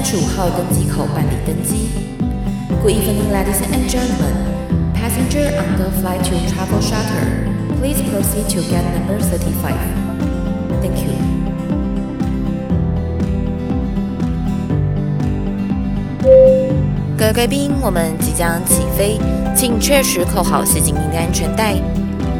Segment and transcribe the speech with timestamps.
[0.00, 1.88] 三十五号登机口办理登机。
[2.82, 4.34] Good evening, ladies and gentlemen.
[4.94, 7.46] Passenger on the flight to Travel Charter,
[7.80, 9.76] please proceed to gate number thirty-five.
[10.80, 11.12] Thank you.
[17.18, 19.18] 各位贵宾，我们即将起飞，
[19.56, 21.74] 请确实扣好系紧您的安全带。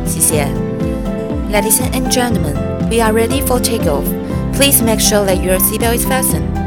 [0.04, 0.46] 谢谢。
[1.52, 2.54] Ladies and gentlemen,
[2.90, 4.04] we are ready for takeoff.
[4.52, 6.59] Please make sure that your seatbelt is fastened.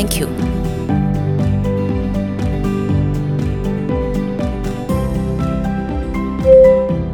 [0.00, 0.28] Thank you.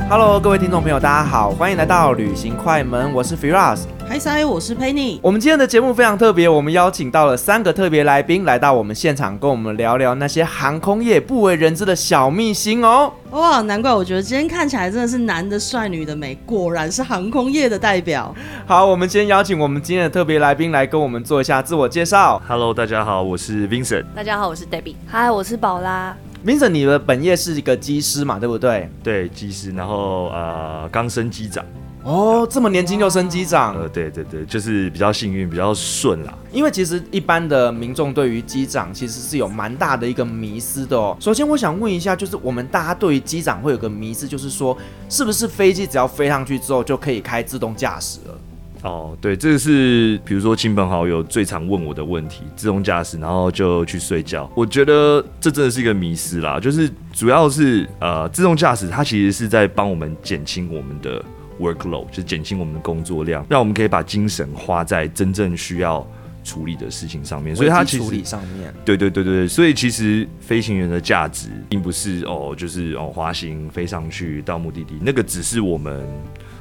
[0.09, 3.81] Hello，各位听众朋友，大家好，欢迎来到旅行快门，我是 Firas。
[4.17, 5.19] 嗨塞，我是 Penny。
[5.21, 13.13] 我们今天的节目非常特别，我们邀请到了三个特别来宾来到我们现场，跟我们聊聊那些航空业不为人知的小秘辛哦。
[13.33, 18.35] 哇，难怪我觉得今天看起来真的是男的帅，女的美，果然是航空业的代表。
[18.65, 22.41] 好，我们先邀请我们今天的特别来宾来跟我们做一下自我介绍。
[22.49, 24.07] Hello，大家好，我是 Vincent。
[24.15, 24.95] 大家好，我是 Debbie。
[25.07, 26.17] 嗨，我是宝拉。
[26.43, 28.89] Vincent，你的本业是一个机师嘛，对不对？
[29.03, 31.63] 对，机师，然后呃，刚升机长。
[32.07, 33.75] 哦，这么年轻就升机长？
[33.75, 36.33] 呃，对对对，就是比较幸运，比较顺啦。
[36.53, 41.17] 因为其实一般的民众对于机长其实是有蛮大的一个迷思的哦。
[41.19, 48.39] 首先，我想问一下，就是我们大家对于机长会有个迷思，就是说，是不是飞机只要飞上去之后就可以开自动驾驶了？
[48.83, 54.49] 哦，对，这个是比如说亲朋好友最常问我的问题，自动驾驶，然后就去睡觉。
[54.55, 61.21] 我觉得这真的是一个迷思啦，就是主要是呃，自动驾驶它其实是在帮我们减轻我们的
[61.61, 66.07] workload，就是减轻我们的工作量，让我们可以把精神花在真正需要
[66.45, 67.55] 处理的事情上面。
[67.55, 76.07] 所以它其实处理上面，对对对对，所以其实飞行员的价值并不是哦，就是哦滑行飞上去到目的地，那个只是我们。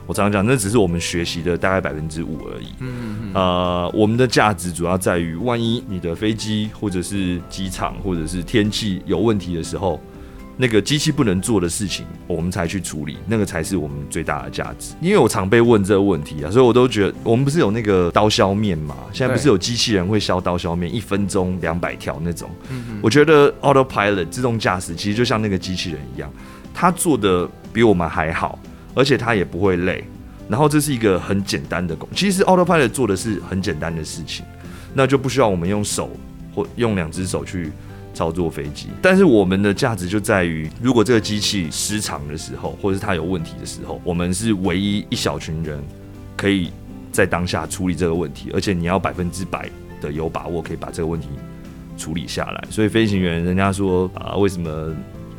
[0.07, 2.67] 我常常讲，那只是我们学习的大概百分之五而已。
[2.77, 3.33] 嗯嗯嗯。
[3.33, 9.99] 呃，我们的价值主要在于，万一你的飞机或者是机场或者是天气有问题的时候，
[10.57, 14.95] 那个机器不能做的事情，我们才去处理，那个才是我们最大的价值。
[15.01, 18.95] 因为我常被问这个问题啊，所以我都觉得，我们不是有那个刀削面嘛？
[19.11, 22.49] 现在不是有机器人会削刀削面，一分钟两百条那种。
[23.01, 26.31] 我觉得 autopilot 自动驾驶其实就像那个机器人一样，
[26.73, 28.57] 它做的比我们还好。
[28.97, 30.01] 而且它也不会累，
[30.47, 34.45] 然后这是一个很简单的工，其实 Autopilot 做的是很简单的事情，
[34.93, 36.09] 那就不需要我们用手
[36.53, 37.73] 或用两只手去
[38.15, 38.87] 操作飞机。
[38.99, 45.83] 但是我们的价值就在于，如果这个机器失常的时候，或者是它有问题的时候，我们是唯一一小群人
[46.35, 46.71] 可以
[47.11, 49.69] 在当下处理这个问题，而且你要百分之百
[50.01, 51.27] 的有把握可以把这个问题
[51.97, 52.63] 处理下来。
[52.71, 54.91] 所以飞行员人家说啊，为什么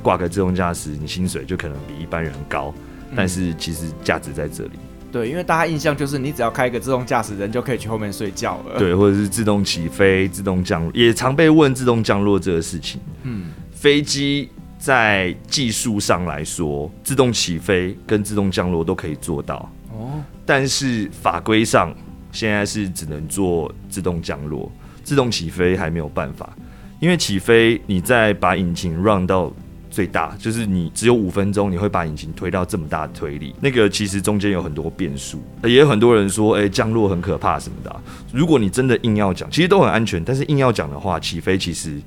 [0.02, 2.72] 挂个自动驾驶，你薪水就可能比一般人高？
[3.14, 4.72] 但是其实价值在这里，
[5.16, 13.00] 对，因为大家印象就是你只要开一个自动驾驶，人就可以去后面睡觉了，对，或者是自动起飞、自动降落，也常被问自动降落这个事情。
[13.22, 21.94] 嗯，飞机在技术上来说，自动起飞跟自动降落都可以做到哦，但是法规上
[22.30, 24.70] 现在是只能做自动降落，
[25.02, 26.54] 自动起飞还没有办法，
[27.00, 29.50] 因为起飞你再把引擎 run 到。
[29.96, 37.98] 最大就是你只有五分钟，你会把引擎推到这么大的推力，那个其实中间有很多变数，也有很多人说，哎、欸，降落很可怕什么的、啊。
[38.30, 41.98] 如果你真的硬要讲，其实都很安全，但是硬要讲的话，起飞其实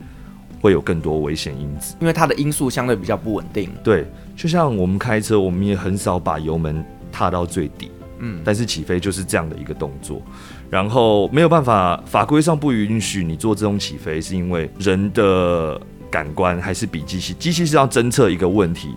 [0.61, 3.71] 会有更多危险因子，因为它的因素相对比较不稳定。
[3.83, 4.05] 对，
[4.35, 7.89] 就像我们开车，我们也很少把油门踏到最底，
[8.19, 10.21] 嗯，但是起飞就是这样的一个动作，
[10.69, 15.81] 然后没有办法，法规上不允许你做这种起飞，是因为人的。
[16.09, 18.95] 感官还是比机器，机器是要侦测一个问题，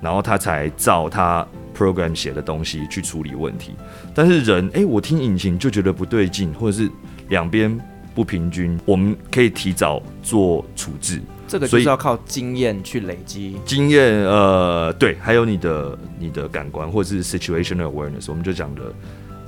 [0.00, 1.46] 然后它才照它
[1.76, 3.74] program 写的东西去处理问题。
[4.14, 6.90] 但是人，哎、欸，我听引擎就觉得不对劲，或者是
[7.28, 7.78] 两边
[8.14, 11.20] 不平均，我们可以提早做处置。
[11.48, 13.58] 这个就是要靠经验去累积。
[13.64, 18.82] 经验，呃，对，还有你的你的感官，或者是 situational awareness，我们就讲的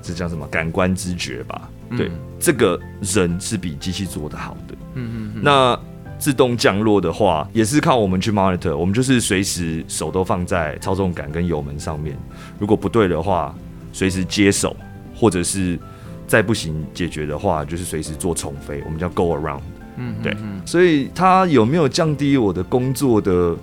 [0.03, 1.71] 这叫什么感官知觉吧？
[1.89, 4.75] 嗯、对，这个人是比机器做的好的。
[4.95, 5.43] 嗯嗯嗯。
[5.43, 5.79] 那
[6.25, 12.17] 自动降落的话，也是靠我们去 monitor，我们就是随时手都放在操纵杆跟油门上面，
[12.59, 13.55] 如果不对的话，
[13.93, 14.75] 随时接手，
[15.15, 15.79] 或者是
[16.27, 19.61] 再不行解决的话，就是随时做重飞，我们叫 go around。
[19.99, 20.35] 嗯，对，
[20.65, 23.55] 所以它有没有降低我的工作的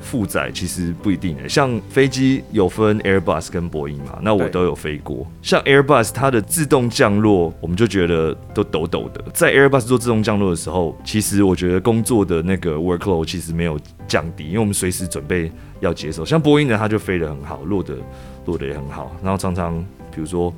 [0.00, 5.26] 负载其实不一定诶，像飞机有分 Airbus 跟波音嘛，那我都有飞过。
[5.42, 9.22] 像 Airbus 它的自动降落，我们就觉得都抖抖的。
[9.34, 15.50] 在 Airbus 做自动降落的时候，其实我觉得工作的那个 workload 其实没有降低，因为我们随时准备
[15.80, 16.24] 要接手。
[16.24, 17.94] 像波音的，它就飞得很好，落的
[18.46, 19.14] 落的也很好。
[19.22, 19.84] 然后常常
[20.14, 20.54] 比如说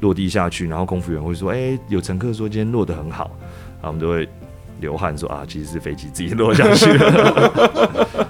[0.00, 3.30] 落地下去，然后空服员会说：“哎，有乘客说今天落得很好。”
[3.80, 4.28] 啊，我们都会
[4.80, 8.26] 流汗说啊，其实是飞机自己落下去了。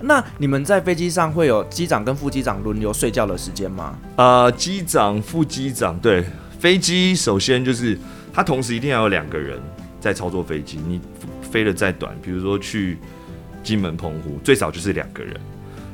[0.00, 3.98] 那你们在飞机上会有机长跟副机长轮流睡觉的时间吗？
[4.16, 6.24] 呃，机长、副机长，对，
[6.58, 7.98] 飞机首先就是
[8.32, 9.60] 他同时一定要有两个人
[10.00, 10.78] 在操作飞机。
[10.86, 11.00] 你
[11.42, 12.98] 飞得再短，比如说去
[13.62, 15.34] 金门、澎湖，最少就是两个人。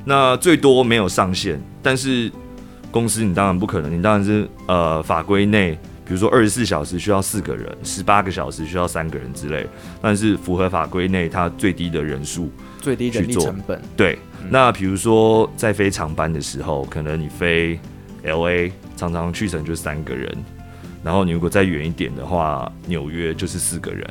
[0.04, 2.30] 那最多没有上限，但是
[2.90, 5.78] 公司你当然不可能，你当然是呃法规内。
[6.04, 9.64] 比如说二十四小时需要四个人，十八个小时需要三个人之类，
[10.02, 12.50] 但是符合法规内，它最低的人数，
[12.82, 13.80] 最低人力成本。
[13.96, 17.78] 对，嗯、那比如说在飞长班的时候，可能你飞
[18.24, 20.30] LA，常常去程就三个人，
[21.02, 24.06] 然后你如果再远一点的话，纽约就是四个人，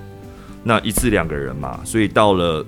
[0.64, 2.66] 那一次两个人嘛，所以到了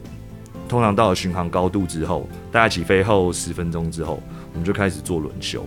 [0.67, 4.21] 通常到了巡航高度之后，大家起飞后十分钟之后，
[4.53, 5.65] 我们就开始做轮休。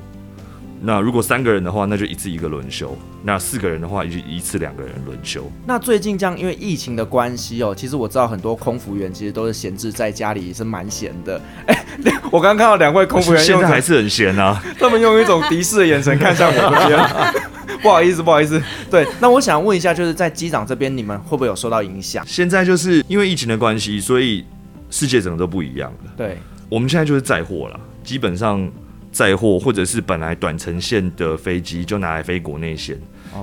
[0.87, 2.87] 那如果三个人的话，那就一次一个轮休；
[3.25, 5.51] 那四个人的话，就一次两个人轮休。
[5.67, 11.43] 那最近这样，因为疫情的关系哦，其实我知道很多空服员其实都是闲置在家里，也是蛮闲的。
[11.67, 11.75] 哎、
[12.05, 17.43] 欸，我刚刚看到两位空服员现在还是很闲啊，他们用一种敌视的眼神看向我这边。
[17.83, 18.63] 不好意思，不好意思。
[18.89, 22.25] 对，那我想问一下，就是在机长这边，你们会不会有受到影响？
[22.29, 24.45] 现在就是因为疫情的关系，所以
[24.89, 26.13] 世界整个都不一样了。
[26.17, 26.39] 对，
[26.69, 28.71] 我们现在就是载货了，基本上。
[29.17, 32.95] 载货或者是本来短程线的飞机就拿来飞国内线，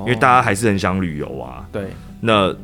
[0.01, 1.67] 因为大家还是很想旅游啊。
[1.71, 1.87] 对，
[2.21, 2.55] 那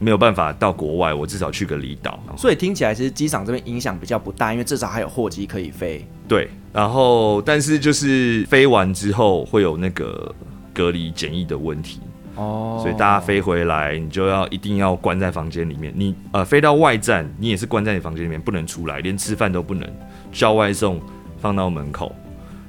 [0.00, 2.18] 没有办法到国外，我至少去个离岛。
[2.36, 6.04] 所以听起来其实机场这边影响比较不大，因为至少还有货机可以飞。
[6.26, 10.34] 对，然后但是就是飞完之后会有那个
[10.74, 12.00] 隔离检疫的问题
[12.34, 15.92] 哦，所以大家飞回来你就要一定要关在房间里面。
[15.96, 19.88] 你呃飞到外站，你也是关在你房间里面，不能出来，连吃饭都不能，
[20.32, 21.00] 叫外送
[21.38, 22.12] 放到门口。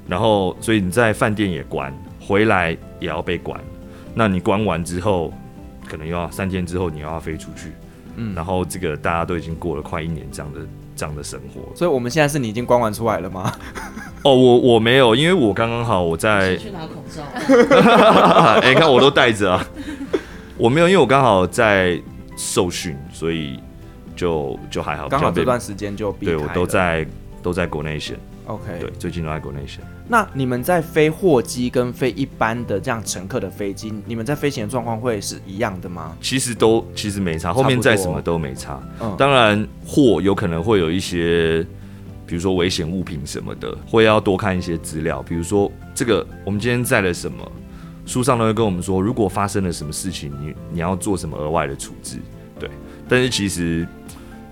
[0.07, 3.59] 然后，所以你在饭店也关，回来也要被关。
[4.15, 5.33] 那你关完之后，
[5.87, 7.73] 可能又要三天之后，你又要飞出去。
[8.15, 10.61] 嗯，然后这个大家都已经过了快一年这样的
[10.95, 11.75] 这样的生活。
[11.75, 13.53] 所以我们现在是你已经关完出来了吗？
[14.23, 17.21] 哦，我我没有，因为我刚刚好我在去拿口罩。
[18.61, 19.63] 哎、欸，看我都戴着啊。
[20.57, 22.01] 我没有，因为我刚好在
[22.35, 23.59] 受训，所以
[24.15, 25.07] 就就还好。
[25.07, 26.11] 刚好这段时间就。
[26.13, 27.05] 对，我都在
[27.43, 28.17] 都在国内线。
[28.47, 29.83] OK，对，最近都在国内线。
[30.07, 36.15] 那你们在飞货机跟飞一般的这样乘客的飞机，你们在飞行的状况会是一样的吗？
[36.21, 38.81] 其实都其实没差，后面载什么都没差。
[39.01, 41.61] 嗯，当然货有可能会有一些，
[42.25, 45.21] 比如说危险物品什么的，会要多看一些资料。
[45.23, 47.51] 比如说这个我们今天载了什么，
[48.05, 52.17] 书上都会跟我们说，如果发生了什么事情，你你要做什么额外的处置。
[52.57, 52.69] 对，
[53.09, 53.85] 但是其实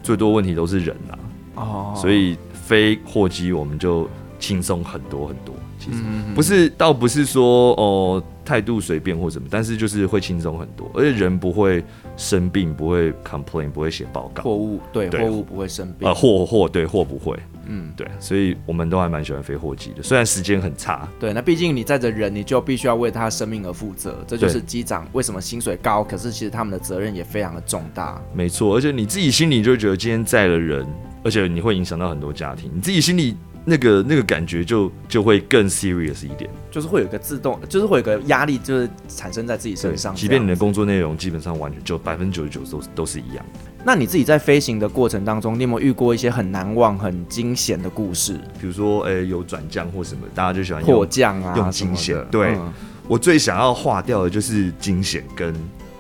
[0.04, 1.16] 最多问题都是人啊。
[1.56, 2.38] 哦，所以。
[2.66, 4.10] 飞货机我们就
[4.40, 6.02] 轻松很多很多，其实
[6.34, 11.84] 不是，倒不是说哦态度随便或什么，但是就是会轻松很多，而且人不会
[12.18, 14.42] 生病，不会 complain，不会写报告。
[14.44, 16.10] 货物对，货物不会生病。
[16.10, 21.08] 啊，货货对货不会，嗯对，所以我们都还蛮喜欢飞货机的，虽然时间很差。
[21.20, 28.22] 对，那毕竟你载着人，你就必须要为他生命而负责，这就是机长为什么薪水高，可是其实他们的责任也非常的重大。
[28.34, 30.86] 没错，而且你自己心里就觉得今天载了人。
[31.24, 40.14] 而且你会影响到很多家庭，你自己心里那个那个感觉就就会更 serious 一点，就是会有个自动，就是会有个压力，就是产生在自己身上。
[40.14, 43.75] 即便你的工作内容基本上完全就百分之九十九都都是一样的。
[43.86, 48.34] 那你自己在飞行的过程当中，你有没有遇过一些很难忘、很惊险的故事？
[48.60, 52.18] 比如说，诶、欸，有转降或什么，大家就喜欢迫降啊，用惊险。
[52.32, 52.74] 对、嗯、
[53.08, 55.54] 我最想要划掉的就是惊险跟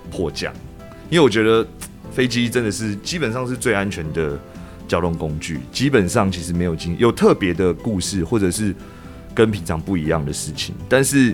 [0.10, 0.52] 迫降，
[1.10, 1.66] 因为我觉得
[2.12, 4.38] 飞机真的是基本上是最安全的。
[4.88, 8.72] 交通工具基本上其实没有惊有特别的故事，或者是
[9.34, 10.76] 跟平常不一样的事情。
[10.88, 11.34] 但是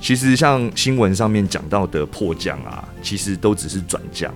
[0.00, 4.32] 其实像新闻上面讲到的迫降啊，其实都只是转降。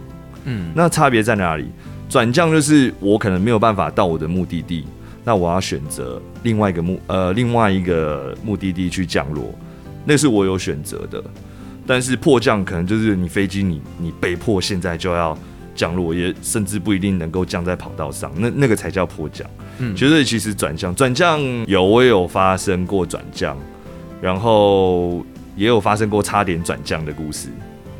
[0.46, 1.66] 嗯，那差别在哪里？
[2.08, 4.86] 转降就是我可能没有办法到我的目的地，
[5.22, 9.54] 那我要选择另外一个目呃另外一个目的地去降落，
[10.04, 11.22] 那是我有选择的。
[11.86, 15.36] 但是迫降可能就是你飞机你你被迫现在就要。
[15.76, 19.46] 降落也甚至不一定能够降在跑道上，那那个才叫迫降。
[19.76, 23.54] 嗯，觉得其实转降转降有我也有发生过转降，
[24.22, 25.22] 然后
[25.54, 27.50] 也有发生过差点转降的故事。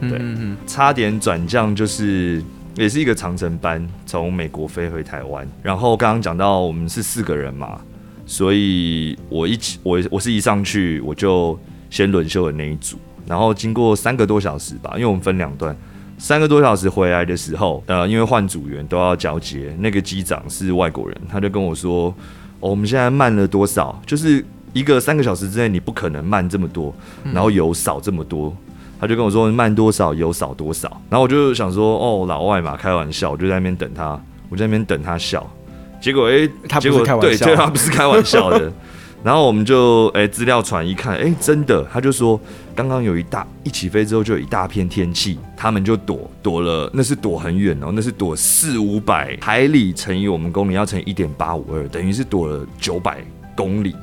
[0.01, 2.43] 对，嗯嗯，差点转降就是
[2.77, 5.49] 也是一个长城班，从美国飞回台湾。
[5.63, 7.81] 然后刚刚讲到我们是四个人嘛，
[8.27, 11.59] 所以我一起我我是一上去我就
[11.91, 15.77] 先轮休的那一组，然后经过三个多小时吧，因为我们分两段。
[16.19, 22.07] 三个多小时回来的时候，呃，因为换组员都要交接，那个机长是外国人，他就跟我说
[22.61, 24.01] ：“哦，我们现在慢了多少？
[24.07, 26.95] 就是一个三个小时之内，你不可能慢这么多，
[27.35, 28.57] 然后油少这么多。
[28.99, 35.47] 他就跟我说慢多少油少多少，然后我就想说哦，老外嘛，开玩笑，我就在那边等他，我在那边等他笑，
[36.01, 38.73] 结果哎，他不是开玩笑，对，他不是开玩笑的。
[39.25, 42.39] 然后我们就哎资料传一看，哎真的，他就说
[42.77, 53.19] 刚刚有一大一起飞之后就有一大片天气，他们就躲躲了，那是躲很远哦，那是躲四五百海里乘以我们公里要乘以一点八五二，等于是躲了九百
[53.57, 53.97] 公里。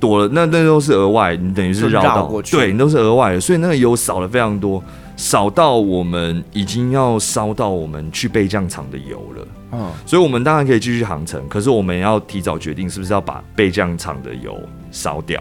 [0.00, 4.82] 躲了，那那都是额外，你等于是绕道过去，对，你都是额外的，所以那个油少了非常多，
[5.16, 9.46] 少到我们已经要烧到我们去备降场的油了。
[9.72, 14.58] 嗯，所以我们当然可以继续航程，可是我们要提早决定是不是要把备降场的油
[14.90, 15.38] 烧掉。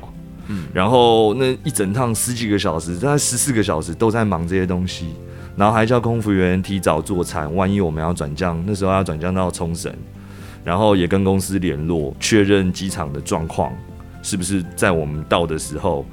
[0.48, 5.08] 嗯，然后那一整趟十几个小时，大概十四个小时都在忙这些东西，
[5.56, 9.94] 然后还叫空服员提早做餐，万一我们要转降，那时候要转降到冲绳，
[10.64, 13.72] 然后也跟公司联络确认机场的状况。
[14.28, 16.06] 是不是在我们到的时候，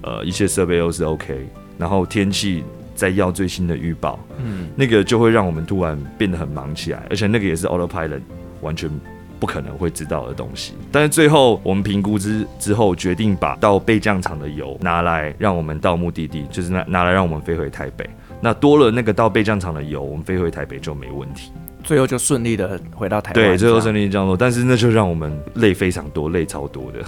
[0.00, 1.46] 呃，一切设备都是 OK，
[1.76, 8.22] 然后天气再要最新的预报，嗯，那个就会让我们突然变得很忙起来，而且那个也是 autopilot
[8.62, 8.90] 完全
[9.38, 10.72] 不可能会知道的东西。
[10.90, 18.08] 但是最后我们评估之之后，决定把到备降场的油拿来让我们到目的地，就是拿拿来让我们飞回台北。
[18.40, 21.52] 那多了那个到备降场的油，我们飞回台北就没问题。
[21.84, 23.42] 最后就顺利的回到台北。
[23.42, 26.98] 对，最后顺利降落，但是那就让我们累非常多，累超多的。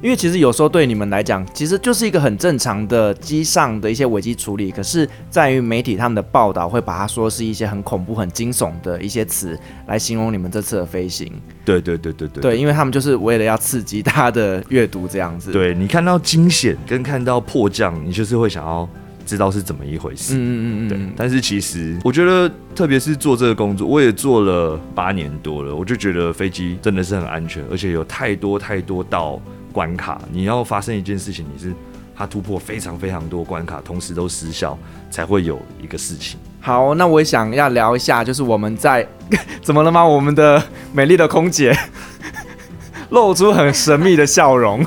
[0.00, 4.70] 因为其实有时候对你们来讲，其实就是一个很正常的机上的一些危机处理。
[4.70, 11.32] 可是，在于媒体他们的报道会把它说是一些很恐怖、很惊悚的一些词来形容你们这次的飞行。
[11.64, 12.40] 对对对对对。
[12.40, 15.50] 对，因为他们就是为了要刺激大家的阅读这样子。
[15.50, 18.88] 对，你看到惊险跟看到迫降，你就是会想要
[19.26, 20.34] 知道是怎么一回事。
[20.34, 20.88] 嗯嗯嗯。
[20.88, 20.98] 对。
[21.16, 29.40] 但是其实我觉得，特别是做这个工作，我也做了八年多了，我就觉得飞机真的是很安全，而且有太多太多道。
[29.72, 31.74] 关卡，你要发生一件事情，你是
[32.16, 34.76] 它突破非常非常多关卡，同时都失效，
[35.10, 36.38] 才会有一个事情。
[36.60, 39.06] 好，那我也想要聊一下，就是我们在
[39.62, 40.04] 怎么了吗？
[40.04, 41.76] 我们的美丽的空姐
[43.10, 44.84] 露出很神秘的笑容。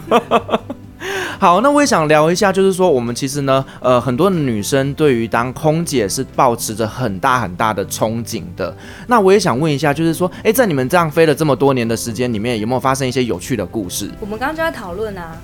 [1.39, 8.75] 好，那我也想聊一下，就是说我们其实呢，呃，很多女生对于当空姐是抱持着很大很大的憧憬的。
[9.07, 14.09] 那我也想问一下，就是说，哎，在你们这样飞了这么多年的时间里面，有没有发生一些有趣的故事？
[14.19, 15.35] 我们刚刚就在讨论啊，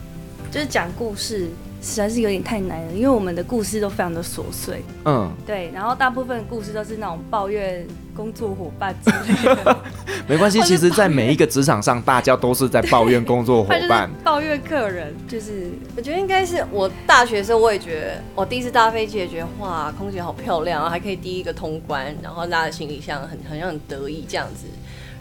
[0.52, 1.50] 就是讲故事。
[1.88, 4.84] 实在是有点太难了，因为我们的故事都非常的琐碎。
[5.06, 9.78] 嗯，对，然后大部分故事都是那种抱怨工作伙伴之类的。
[10.28, 15.14] 没关系， 其实，在每一个职场上，大家都是在抱怨工作伙伴， 抱怨客人。
[15.28, 24.68] 就是我觉得应该是我大学的时候，我也觉得我第一次搭飞机也觉得哇，空姐好漂亮啊，还可以第一个通关，然后拉着行李箱，很好像很得意这样子。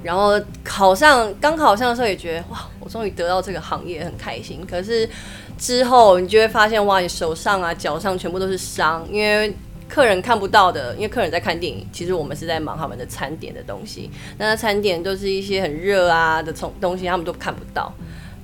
[0.03, 4.65] 然后考上，刚考上的时候也觉得哇，我终于得到这个行业，很开心。
[4.69, 5.09] 可是
[5.59, 9.53] 之后你就会发现哇，你手上啊、脚上全部都是伤，因为
[9.89, 14.11] 客人看不到的，因为客人在看电影，其实我们是在忙他们的餐点的东西。
[14.39, 17.93] 那餐点都是一些很热啊的从东西，他们都看不到，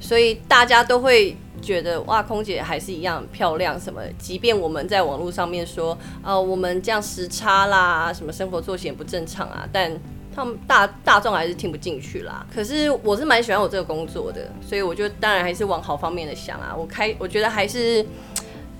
[0.00, 4.00] 所以大家都会觉得哇，空姐还是一样漂亮什么。
[4.18, 9.92] 即便我们在网络上面说，呃，我们这样时差啦，什么生活作息也不正常啊，但
[10.34, 12.46] 他们大大众还是听不进去啦。
[12.52, 16.74] 可是我是蛮喜欢我这个工作的，所以我就当然还是往好方面的想啊。
[16.76, 18.04] 我开，我觉得还是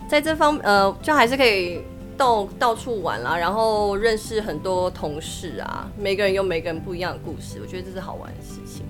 [0.09, 1.80] 在这方呃，就还是可以
[2.16, 5.88] 到到处玩啦，然后认识很多同事啊。
[5.99, 8.85] 每个人有每个人不一样的故事，我觉得这是好玩的事情。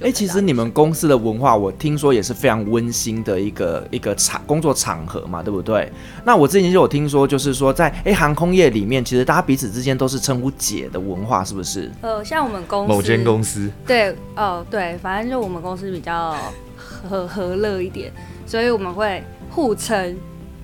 [0.00, 5.90] 哎、欸，其实你们公司的文化，我听说也是非常温馨的一个一个场工作场合嘛，对不对？
[6.24, 11.90] 那我之前就有听说，就是说在哎、欸、航空业里面，其实大家彼此之间都是称呼姐的文化，是不是？
[12.00, 16.36] 呃，像我们公司某间公司，对，哦，对，反正就我们公司比较
[16.76, 18.12] 和和乐一点，
[18.46, 20.16] 所以我们会互称。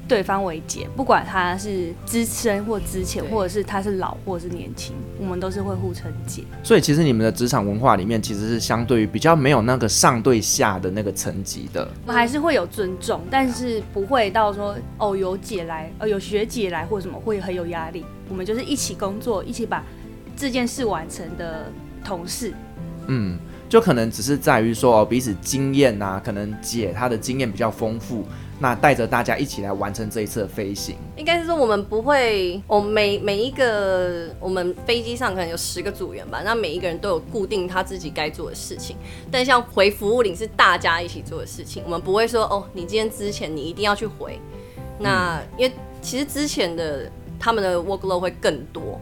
[0.07, 6.43] 对方为姐，不管他是资深或资浅，或者是他是老或者是年轻，我们都是会互称姐。
[6.63, 11.89] 所以其实你们的职场文化里面，其实是相对于比较没有那个上对下的那个层级的。
[12.03, 18.05] 我们还是会有尊重，但是不会到说哦有姐来，哦有学姐来或什么会很有压力。
[18.29, 19.83] 我们就是一起工作，一起把
[20.37, 21.73] 这件事完成的
[22.05, 22.53] 同事。
[23.07, 28.25] 嗯，就可能只是在于说哦彼此经验啊，可能姐她的经验比较丰富。
[28.65, 38.97] 那带着大家一起来完成这一次的飞行，应该是说我们不会，我们每每一个我们飞机上可能有十个组员吧，那每一个人都有固定他自己该做的事情。
[39.31, 44.41] 但像回服务领是大家一起做的事情，我们不会说哦，你今天之前你一定要去回。
[44.99, 48.99] 那因为其实之前的他们的 workload 会更多，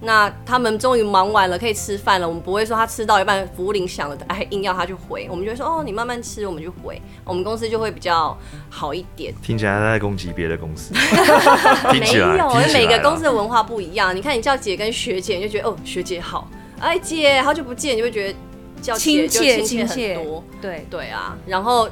[0.00, 2.28] 那他们终于忙完了，可以吃饭了。
[2.28, 5.26] 我们不会说他吃到一半服务铃响了，哎，硬要他去回。
[5.30, 7.00] 我们就会说哦，你慢慢吃，我们就回。
[7.24, 8.36] 我们公司就会比较
[8.68, 9.34] 好一点。
[9.42, 10.92] 听起来他在攻击别的公司，
[11.98, 14.14] 没有，因为每个公司的文化不一样。
[14.14, 16.50] 你看，你叫姐跟学姐，你就觉得哦，学姐好。
[16.78, 18.38] 哎，姐，好久不见，你就会觉得
[18.82, 20.44] 叫姐就亲切很多。
[20.60, 21.88] 对对啊，然后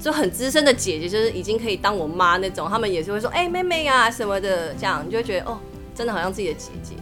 [0.00, 5.58] 就很资深的姐姐，就是已经可以当我妈那种，他们也是会说哎，妹妹啊什么的，这样你就会觉得哦，
[5.94, 6.94] 真的好像自己的姐姐。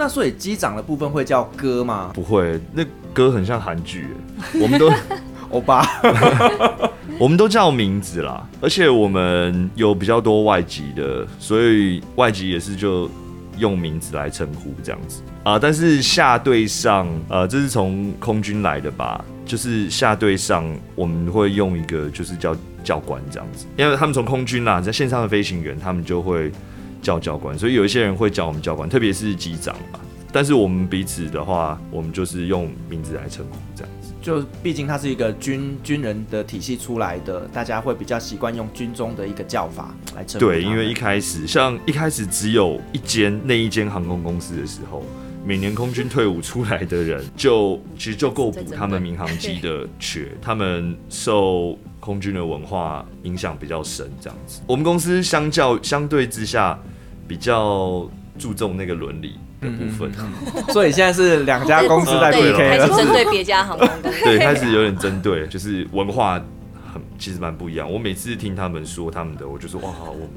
[0.00, 2.10] 那所以机长的部分会叫哥吗？
[2.14, 4.06] 不会，那哥很像韩剧，
[4.58, 4.90] 我们都
[5.50, 5.86] 欧巴，
[7.20, 8.48] 我们都叫名字啦。
[8.62, 13.10] 而且我们有比较多外籍的，所以外籍也是就
[13.58, 15.58] 用名字来称呼这样子啊。
[15.58, 19.22] 但是下对上，呃，这是从空军来的吧？
[19.44, 20.64] 就是下对上
[20.94, 26.50] 我们会用一个就是叫教官这样子，因为他们从空军啦，在线上的飞行员，他们就会。
[27.00, 30.00] 叫教官，所以有一些人会叫我们教官，特别是机长吧。
[30.32, 34.12] 但是我们彼此的话，我们就是用名字来称呼，这样子。
[34.22, 40.46] 就毕竟它是一个军军人的体系出来的，大家会比较习惯用军中的一个叫法来称呼。
[40.46, 45.02] 对，因为一开始像一开始只有一间那一间航空公司的时候，
[45.44, 54.60] 每年空军退伍出来的人就其实就够补他们民航机的缺， 他们受空军的文化影响比较深，这样子。
[54.68, 56.78] 我们公司相较相对之下。
[57.30, 66.42] 比较注重那个伦理的部分，嗯嗯、所以现在是两家公司在 PK 了，开始针对别家航空公司，对， 开始有点针对，就是文化
[66.92, 67.88] 很其实蛮不一样。
[67.88, 70.28] 我每次听他们说他们的，我就说哇，我们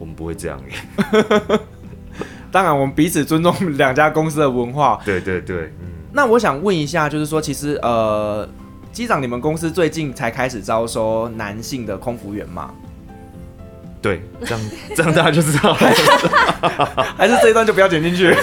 [0.00, 1.58] 我们不会这样耶。
[2.52, 5.00] 当然，我们彼此尊重两家公司的文化。
[5.02, 5.88] 对对对，嗯。
[6.12, 8.46] 那我想问一下，就是说，其实呃，
[8.92, 12.70] 机长，你们公司最近才开始招收男性的空服员吗？
[14.00, 14.60] 对，这样
[14.94, 15.76] 这样大家就知道了，
[17.16, 18.34] 还是这一段就不要剪进去？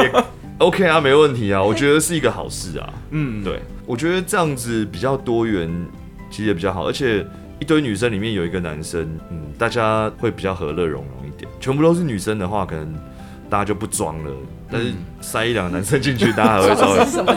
[0.58, 2.92] OK 啊，没问题啊，我觉得是一个好事啊。
[3.10, 5.70] 嗯，对，我觉得这样子比较多元，
[6.30, 7.24] 其实也比较好，而且
[7.60, 11.48] 一堆女生里面有一个男生，嗯，大家会比较和乐融融一点。
[11.60, 12.92] 全部都是女生的话，可能
[13.48, 14.32] 大家就不装了，
[14.70, 17.36] 但是塞一两个男生进去，大家还会稍微什么？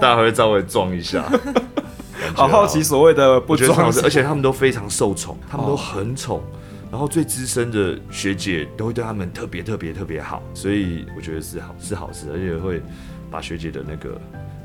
[0.00, 1.22] 大家还会稍微装一下。
[2.34, 6.42] 好好奇所谓的不装，而且他们都非常受宠，他们都很宠。
[6.90, 12.82] 然后最资深的学姐都会对他们特别特别特别好，所以我觉得是好是好事，而且会
[13.30, 14.18] 把学姐的那个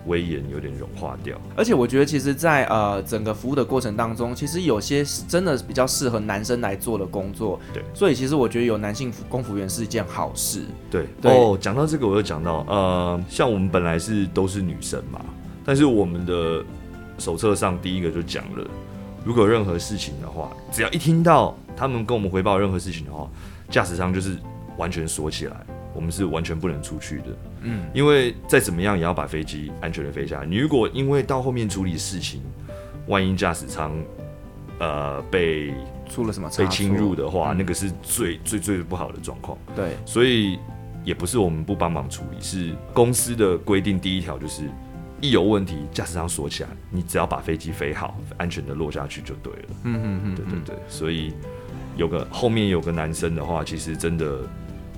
[0.06, 1.40] 威严有点融化掉。
[1.56, 7.60] 而且我觉得其实在，呃整个服务的过程当中，其实有些真的比较适合男生来做的工作。
[7.74, 10.62] 对，所以其实我觉得有男性工服员是一件好事。
[10.90, 15.20] 对，对哦，讲到这个，我又讲到呃，像我们本来是都是女生嘛，
[15.66, 16.64] 但是我们的
[17.18, 18.66] 手册上第一个就讲了，
[19.24, 21.56] 如果有任何事情的话，只要一听到。
[21.76, 23.28] 他们跟我们回报任何事情的话，
[23.68, 24.38] 驾驶舱就是
[24.78, 25.58] 完全锁起来，
[25.96, 27.26] 我们是完全不能出去的。
[27.62, 30.46] 嗯，因为再怎么样也要把飞机安全的飞下来。
[30.46, 32.44] 你如果因为到后面处理事情，
[33.08, 33.92] 万一驾驶舱
[34.78, 35.74] 呃被
[36.08, 39.58] 出了什么被侵入的话，嗯、那个是最最最不好的状况。
[39.76, 40.60] 对，所以
[41.04, 44.70] 也不是我们不帮忙处理，是公司的规定第一条就是。
[45.24, 49.70] 一有问题，驾驶舱锁起来，你只要把飞机飞好，安全的落下去就对了。
[49.86, 51.32] 嗯嗯嗯，对对对，所以
[51.96, 54.40] 有个后面有个男生的话，其实真的，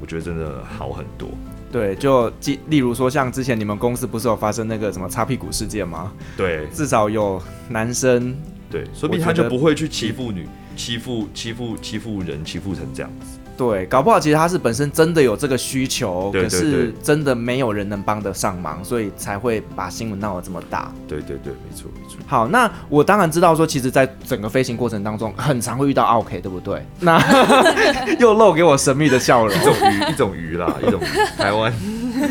[0.02, 1.30] 我觉得真的好很多。
[1.72, 2.28] 对，就
[2.70, 6.12] 例如说，像之前你们公司不是有发生那个什么擦屁股事件吗？
[6.36, 8.36] 对，至少有男生，
[8.72, 13.38] 对，所以他就不会去欺负女，欺负欺负欺负人，欺负成这样子。
[13.58, 20.92] 对，搞不好其实他是本身真的有这个需求，对对对，可是真的没有人能帮得上忙，所以才会把新闻闹得这么大。
[21.08, 22.18] 对对对，没错没错。
[22.28, 26.86] 好，那我当然知道说，其实，在整个飞行过程当中，很常会遇到奥客，对不对？
[27.00, 27.22] 那
[28.20, 31.06] 又露给我神秘的笑容，一种鱼，一种鱼啦，一种鱼
[31.38, 31.74] 台湾，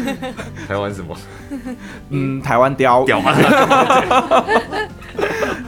[0.69, 1.17] 台湾什么？
[2.11, 3.07] 嗯，台湾鯛。
[3.07, 3.35] 鯛吗？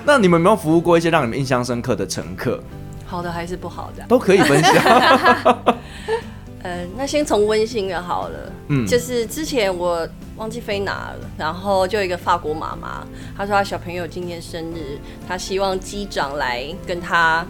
[0.05, 2.63] 那你们有没有服务过一些让你们印象深刻的乘客？
[3.07, 5.65] 好的还是不好的，都可以分享。
[6.63, 8.53] 呃，那先从温馨的好了。
[8.69, 17.47] 嗯，就是之前我忘记飞哪了，然后就有一个法国妈妈，她说她小朋友今天生日，她希望机长来跟她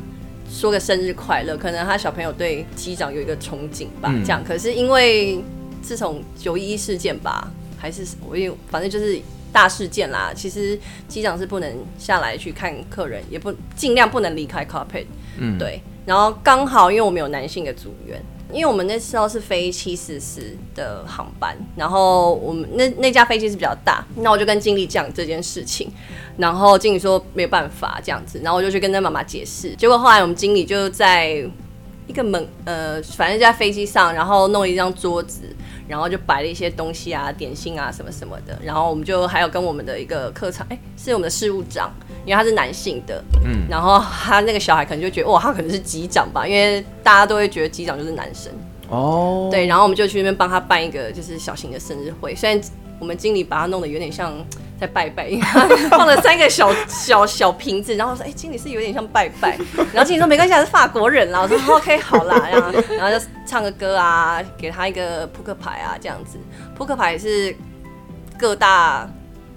[0.51, 1.57] 说个生日快乐。
[1.57, 4.45] 可能她小朋友对机长有一个憧憬吧，嗯、这样。
[4.45, 5.43] 可是因为
[5.81, 9.21] 自从九一一事件吧，还是我因为反正就是。
[9.53, 15.07] 大事件啦，其实机长是不能下来去看客人，也不尽量不能离开 cockpit。
[15.39, 15.81] 嗯，对。
[16.05, 18.23] 然后刚好因为我们有男性的组员，
[18.53, 25.91] 因为我们那时候是飞七四四的航班，然后我们那那架飞机是比较大，那我就跟经理讲这件事情，
[26.37, 31.45] 然后经理说没有办法这样子，然后我就去跟他妈妈解释，结果后来我们经理就在
[32.07, 35.41] 一个门，呃，反正就在飞机上，然后弄一张桌子，
[35.89, 41.93] 然后就摆了一些东西啊、点心啊什么什么的，然后我们就还有跟我们的一个客场，哎，是我们的事务长，
[42.25, 48.53] 因为他是男性的，嗯，然后他那个小孩可能就觉得哇，他可能是机长吧，因为大家都会觉得机长就是男生，
[48.89, 52.61] 哦，对，然后我们就去那边帮他办一个就是小型的生日会，虽然
[52.99, 54.35] 我们经理把他弄得有点像。
[54.79, 55.31] 在拜拜，
[55.89, 59.57] 放了三个小 小小瓶子，然后我说：“哎、欸，经理是有点像拜拜。
[59.91, 66.37] ”然后经理说：“没关系，他是法国人啦。”我说：“OK，好啦。”然后然后就唱个歌啊，给他一个扑克牌啊，这样子。
[66.75, 67.57] 扑克牌是
[68.39, 69.09] 各大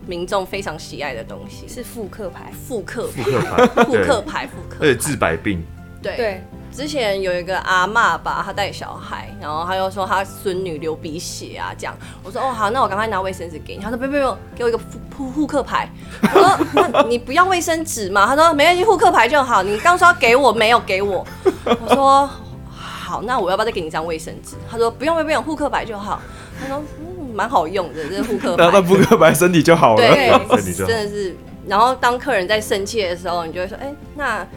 [0.08, 5.62] 民众非常喜爱的东西，是复刻牌，复刻复刻牌，复刻牌，复刻，而且治百病。
[6.02, 6.16] 对。
[6.16, 11.94] 对之前有一个阿嬷吧，她带小孩，然后她又说她孙女流鼻血啊，这样。
[12.24, 13.84] 我说哦好，那我赶快拿卫生纸给你。
[13.84, 14.78] 她说不不不，给我一个
[15.10, 15.90] 扑扑克牌。
[16.22, 18.26] 我说那你不要卫生纸嘛？
[18.26, 19.62] 她说没关系，扑克牌就好。
[19.62, 21.26] 你刚说要给我，没有给我。
[21.66, 22.30] 我说
[22.72, 24.56] 好，那我要不要再给你一张卫生纸？
[24.70, 26.22] 她说不用不用不用，扑克牌就好。
[26.62, 28.64] 她说嗯，蛮好用的，这个扑克牌。
[28.64, 29.98] 拿到扑克牌，身体就好了。
[29.98, 30.30] 对，
[30.74, 31.36] 真的是。
[31.68, 34.48] 然后当客人在生气的时候，你就会说，哎、欸，那。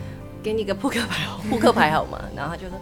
[0.43, 2.19] 给你个扑克牌，扑克牌好吗？
[2.37, 2.79] 然后他就说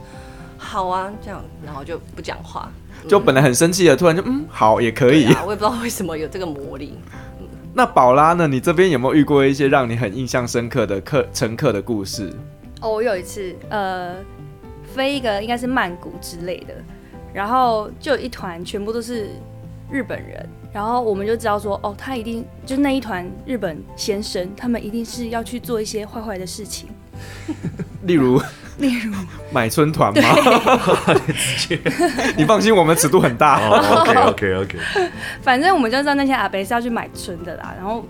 [0.56, 2.70] 好啊，这样，然后就不讲话。
[3.08, 5.24] 就本来很生气的，突然就嗯，好也可以。
[5.32, 6.94] 啊，我也不知道为什么有这个魔力。
[7.40, 8.46] 嗯、 那宝拉呢？
[8.46, 12.30] 你这边有没有遇过一些让你很印象深刻的客乘客的故事？
[12.82, 14.16] 哦，我有一次，呃，
[14.94, 16.74] 飞一个应该是曼谷之类的，
[17.32, 19.30] 然后就有一团全部都是
[19.90, 26.88] 日本人，然后我们就知道说，哦，他一定就那一团日本先生，他们一定是要去做一些坏坏的事情。
[28.04, 28.40] 例如，
[28.78, 29.12] 例如
[29.52, 30.22] 买春团吗？
[32.36, 33.60] 你放心，我们尺度很大。
[33.68, 34.78] Oh, OK OK OK。
[35.42, 38.04] 反正我们就知道那些阿伯是要去买春的啦，然后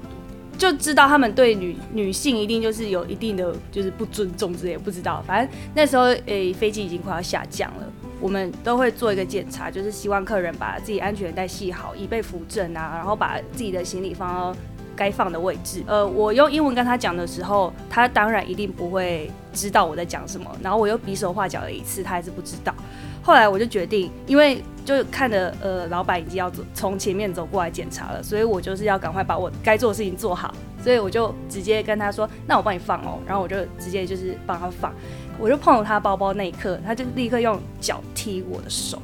[0.57, 5.23] 就知道他们对女女性一定就是有一定的就是不尊重之类，不知道。
[5.27, 7.87] 反正那时候诶、欸，飞机已经快要下降了，
[8.21, 14.55] 我们都会做一个检查，就是希望客人把自己安全带系好，以备扶正啊，然后把自己的行李放到。
[15.01, 20.55] 该放的位置，呃，我用英文跟他讲的时候，他当然一定不会知道我在讲什么。
[20.63, 22.75] 然后我又比手画脚了一次，他还是不知道。
[23.23, 30.55] 后来我就决定，因为就看着呃老板已经要走从前面走过来检查了，所以我就是要赶快把我该做的事情做好。
[30.85, 34.93] 所以我就直接跟他说：“那我帮你放哦。”然后我就直接就是帮他放。
[35.39, 39.01] 我就碰了他包包那一刻，他就立刻用脚踢我的手，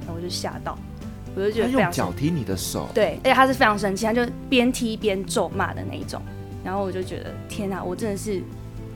[0.00, 0.76] 然后我就吓到。
[1.38, 6.20] 我就觉得非常用脚踢你的手，对，而且他是非常生气，他就边踢边咒骂的那一种。
[6.64, 8.42] 然后我就觉得天哪，我真的是，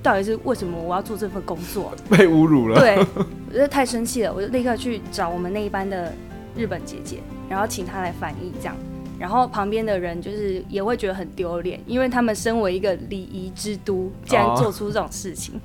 [0.03, 1.93] 到底是为什么我要做这份工作？
[2.11, 2.79] 被侮辱了。
[2.79, 2.99] 对，
[3.49, 6.13] 我觉得太生气了，我就立刻去找我们那一班的
[6.57, 8.77] 日本姐姐，然后请她来翻译这样。
[9.19, 15.55] 然后旁边的人就是也会觉得很丢脸，因为他们身为一个礼仪之都，竟然做出这种事情。
[15.55, 15.61] 哦、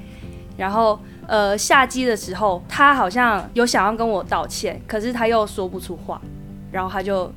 [0.56, 6.22] 然后呃，下机的时候，他好像有想要跟我道歉，可是他又说不出话。
[6.72, 7.32] 然后他就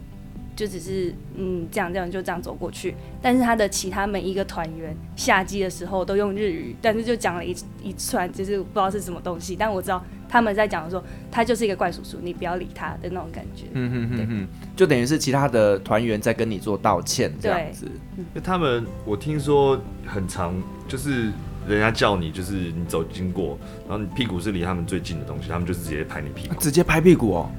[0.57, 13.65] 就只是嗯这样这样就这样走过去，但是他的其他每一个团员下机的时候都用日语，但是就讲了一一串就是不知道是什么东西，但我知道他们在讲的时候，他就是一个怪叔叔，你不要理他的那种感觉。
[13.73, 17.91] 嗯哼哼哼，就等于是其他的团员在跟你做道歉这样子。
[18.35, 20.55] 那他们我听说很长，
[20.87, 21.33] 就是
[21.67, 27.51] 人家叫你，就是你走经过，然后你屁股是离他们最近的东西，他们就是直接拍你屁股，直接拍屁股哦。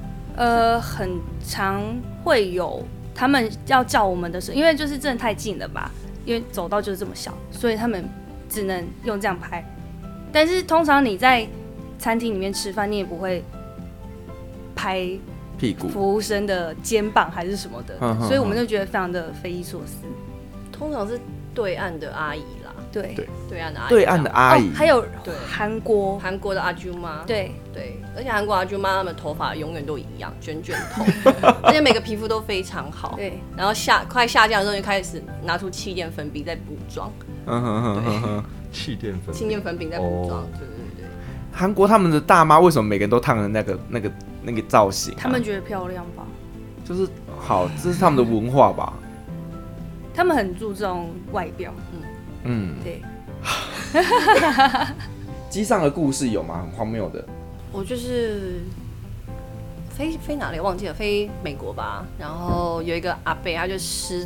[0.42, 1.80] 呃，很常
[2.24, 5.88] 会有他们要叫我们的时候，因为就是真的太近了吧，
[6.24, 8.04] 因为走道就是这么小，所以他们
[8.48, 9.64] 只能用这样拍。
[10.32, 11.46] 但是通常你在
[11.96, 13.44] 餐厅里面吃饭，你也不会
[14.74, 15.08] 拍
[15.56, 19.98] 屁股、服务生的肩膀还是什么的， 所以我们就觉得非常的匪夷所思。
[20.72, 21.20] 通常是
[21.54, 22.61] 对岸的阿姨啦，
[22.92, 23.14] 对。
[23.14, 25.34] 对，对岸的阿姨，对岸的阿姨，哦、还有对。
[25.48, 26.18] 韩国。
[26.18, 27.50] 韩国的阿舅妈，对。
[27.72, 31.02] 对，而且韩国阿舅妈他们头发永远都一样，卷卷头，
[31.64, 37.10] 而且每个皮肤都非常好，对，然后下快下降的时候就开始拿出气垫粉笔在补妆，
[37.46, 41.06] 嗯哼哼哼哼，气垫粉气垫粉饼在补妆，对对对。
[41.50, 45.14] 韩国他们的大妈为什么每个人都烫的那个那个那个造型？
[45.16, 46.24] 他们觉得漂亮吧？
[46.84, 48.92] 就是好，这是他们的文化吧？
[50.14, 51.72] 他们很注重外表，
[52.44, 53.02] 嗯嗯，对。
[55.50, 56.66] 机上的故事有吗？
[56.66, 57.24] 很荒谬的。
[57.72, 58.60] 我就是
[59.90, 62.06] 飞飞哪里忘记了，飞美国吧。
[62.18, 64.24] 然后有一个阿贝，他就失，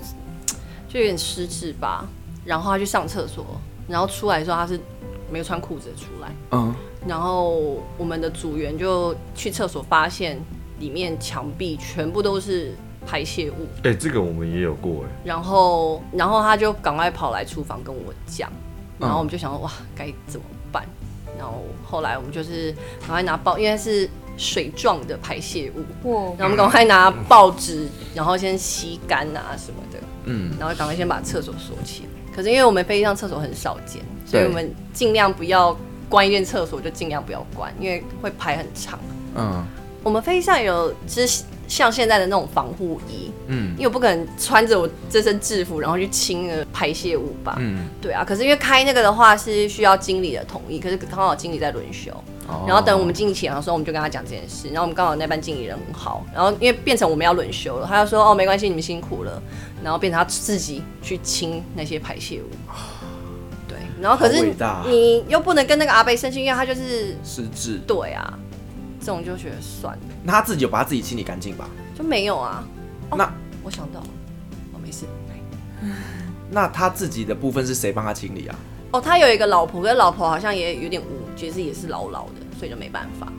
[0.88, 2.06] 就有点失智吧。
[2.44, 3.44] 然后他去上厕所，
[3.88, 4.78] 然后出来的时候他是
[5.30, 6.30] 没有穿裤子出来。
[6.52, 6.74] 嗯。
[7.06, 10.38] 然后我们的组员就去厕所，发现
[10.78, 12.74] 里面墙壁全部都是。
[13.06, 15.08] 排泄物，哎、欸，这个我们也有过哎。
[15.24, 18.50] 然后，然后他就赶快跑来厨房跟我讲，
[18.98, 20.84] 然后我们就想说，哇，该怎么办？
[21.38, 32.08] 然后后来我们就是赶快拿报，因为是水状的排泄物，哇，然后我们赶快拿报纸，然后先吸干啊什么的，嗯，然后赶快先把厕所锁起来。
[32.34, 35.76] 可是因为我们飞机上厕所很少见，所以我们尽量不要
[36.08, 38.98] 关一间厕所，就尽量不要关，因为会排很长。
[39.34, 39.64] 嗯，
[40.02, 48.24] 我们飞机上有就是像现在的那种防护衣，嗯，因为我不可能穿着我这身制服，然后去清那个排泄物吧，嗯，对啊。
[48.24, 52.10] 可是因为开那个的话是需要经理的同意，可是刚好经理在轮休。
[52.48, 54.68] 哦然后等我们经理起来的时候，我们就跟他讲这件事。
[54.68, 59.42] 然后我们刚好那班经理人很好，然后因为变成我们要轮休了，他就说哦没关系，你们辛苦了。
[59.82, 62.46] 然后变成他自己去清那些排泄物。
[63.66, 64.54] 对，然后可是
[64.88, 67.80] 你又不能跟那个阿伯生气，因为他就是失智。
[67.84, 68.38] 对啊，
[69.00, 71.68] 这种就觉得算了，那他自己有把他自己清理干净吧？
[71.96, 72.64] 就没有啊。
[73.10, 73.32] 哦那
[73.62, 74.06] 我想到了，
[74.72, 75.06] 哦没事。
[76.50, 78.56] 那他自己的部分是谁帮他清理啊？
[78.92, 81.06] 哦，他有一个老婆，可是老婆好像也有点无，
[81.36, 83.32] 其实也是老老的，所以就没办法。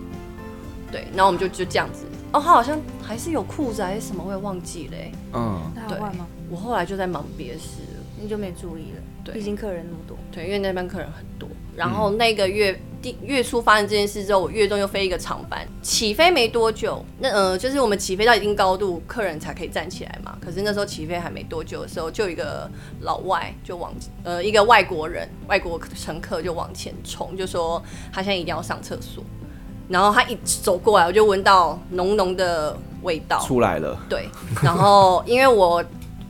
[0.91, 2.05] 对，然后我们就就这样子。
[2.33, 5.11] 哦，他好像还是有裤子还是什么，我也忘记了欸。
[5.33, 6.27] 嗯，那要换吗？
[6.49, 8.03] 我后来就在忙别的事了。
[8.19, 10.17] 你就没注意了，对毕竟客人那么多。
[10.31, 11.47] 对，因为那边客人很多。
[11.75, 12.79] 然后那个月第
[13.21, 20.37] 月初发生这件事之后，我月中又飞一个长班，起飞没多久，那呃就是我们起飞到一定高度，客人才可以站起来嘛。
[20.41, 22.69] 可是那时候起飞还没多久的时候，就有一个
[23.01, 27.81] 老外就往呃一个外国人外国乘客就往前冲，就说
[28.11, 29.23] 他现在一定要上厕所。
[29.89, 33.97] 然后他一走过来，我就闻到浓浓的味道出来了。
[34.09, 34.27] 对，
[34.61, 35.81] 然后因为我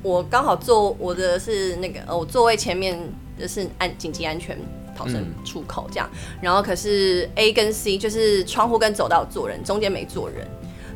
[0.04, 2.96] 我刚好坐我的是那个呃，我座位前面
[3.36, 4.56] 的是安紧急安全
[4.98, 6.10] 逃生出口这样，
[6.42, 10.48] 然后可是 A 跟 C 就是窗户跟走道坐人，中间没坐人。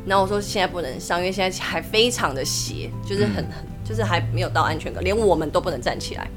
[0.04, 6.28] 然后我说现在不能上，因为现在还非常的斜，就是很很就是还没有到安全感，连我们都不能站起来。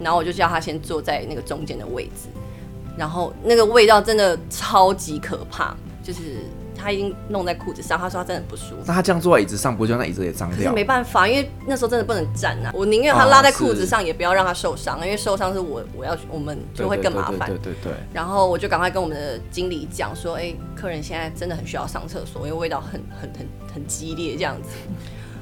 [0.00, 2.28] 然后我就叫他先坐在那个中间的位置，
[2.96, 6.20] 然后那个味道真的超级可怕，就是。
[6.80, 8.82] 他已经弄在裤子上，他说他真的很不舒服。
[8.86, 10.72] 那他这样坐在椅子上，不就那椅子也脏掉？
[10.72, 12.72] 没办法，因为那时候真的不能站啊。
[12.74, 17.48] 我宁愿他拉在裤子上，也不要让他受伤，因为受伤是我我要我们就会更麻烦。
[17.48, 17.92] 对对对对。
[18.12, 24.70] 然后我就赶快跟我们的经理讲说，哎，客人现在真的很需要上厕所，因为味道很很很很激烈这样子。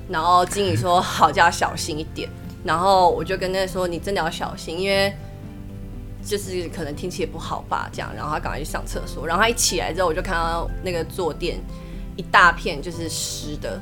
[0.08, 2.28] 然后经理说好，叫他小心一点。
[2.64, 5.12] 然后我就跟他说，你真的要小心，因为。
[6.28, 11.58] 就是可能天气也不好吧，这样，然后他赶快去上厕所，然后他一起来之后，我就看到那个坐垫
[12.16, 13.80] 一大片就是湿的，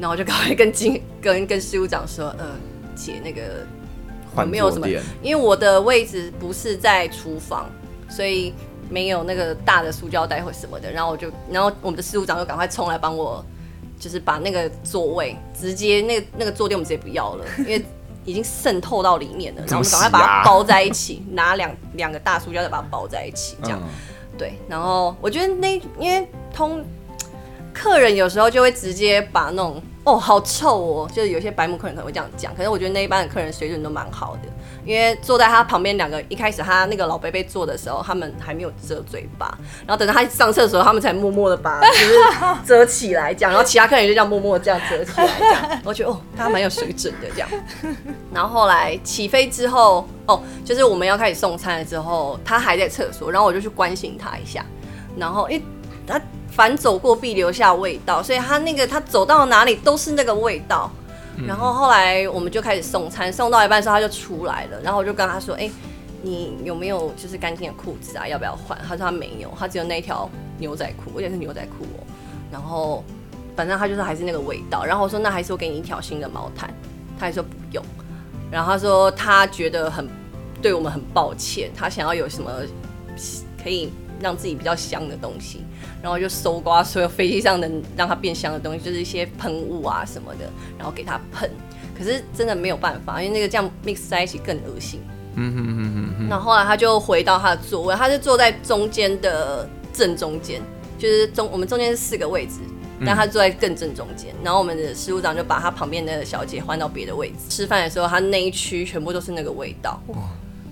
[0.00, 2.56] 然后我就赶快跟经跟跟事务长说，呃，
[2.96, 3.66] 姐那个
[4.34, 4.88] 我没有什么，
[5.20, 7.68] 因为我的位置不是在厨房，
[8.08, 8.54] 所以
[8.88, 13.44] 没有那个大的塑胶袋或什么的，然后我就，然后我们的事务长就赶快冲来帮我，
[14.00, 17.84] 就是把那个座位直接那个那个坐垫我们直接不要了，因为。
[18.28, 23.88] 已经渗透到里面了，然后我们赶快把它包在一起，拿两两个大塑胶袋把它包在一起，这样、嗯、
[24.36, 24.52] 对。
[24.68, 26.84] 然后我觉得那因为通
[27.72, 34.42] 客人有时候就会直接把那种哦好臭哦，就是有些白目客人可能会这样讲，可是我觉得那一班的客人水准都蛮好的。
[34.84, 42.14] 因为坐在他旁边两个，一开始他那个老伯伯坐的时候，他们还没有遮嘴巴，然后等到他上厕所，他们才默默的把 就是
[42.64, 47.48] 遮起来这样，然后其他客人就这样默默这样遮起来这样，我觉得哦，他蛮有水准的这样。
[48.32, 54.64] 然后后来起飞之后，哦，就是我们要开始送餐了之后，他还在厕所，然后我就去关心他一下，
[55.16, 55.64] 然后因为
[56.06, 60.90] 他凡走过必留下味道，所以他那个他走到哪里都是那个味道。
[61.46, 65.70] 然后后来我们就开始送餐，送到一半的时候他就出来了，然后我就跟他说：“哎、
[66.22, 68.26] 你有没有就是干净的裤子啊？
[68.26, 72.06] 要不要换？”他说他没有，他只有那条牛仔裤，而且是牛仔裤哦。
[72.50, 73.04] 然后
[73.54, 74.84] 反正他就是还是那个味道。
[74.84, 76.72] 然后我说：“那还是我给你一条新的毛毯。”
[77.18, 77.84] 他还说不用。
[78.50, 80.08] 然后他说他觉得很
[80.62, 82.50] 对我们很抱歉，他想要有什么
[83.62, 85.64] 可以让自己比较香的东西。
[86.00, 91.50] 然后就搜刮所有飞机上能让它变香的东西，就是一些喷雾啊什么的，然后给它喷。
[91.96, 95.00] 可是真的没有办法，因为那个这样 mix 在一起更恶心。
[95.34, 96.28] 嗯哼哼哼哼。
[96.28, 100.62] 然后后来他就回到他的座位，他是坐在中间的正中间，
[100.96, 102.60] 就是中我们中间是四个位置，
[103.04, 104.32] 但他坐在更正中间。
[104.44, 107.34] 然后我们的事务长就把他旁边的小姐换到别的位置。
[107.48, 110.00] 吃饭的时候，他那一区全部都是那个味道。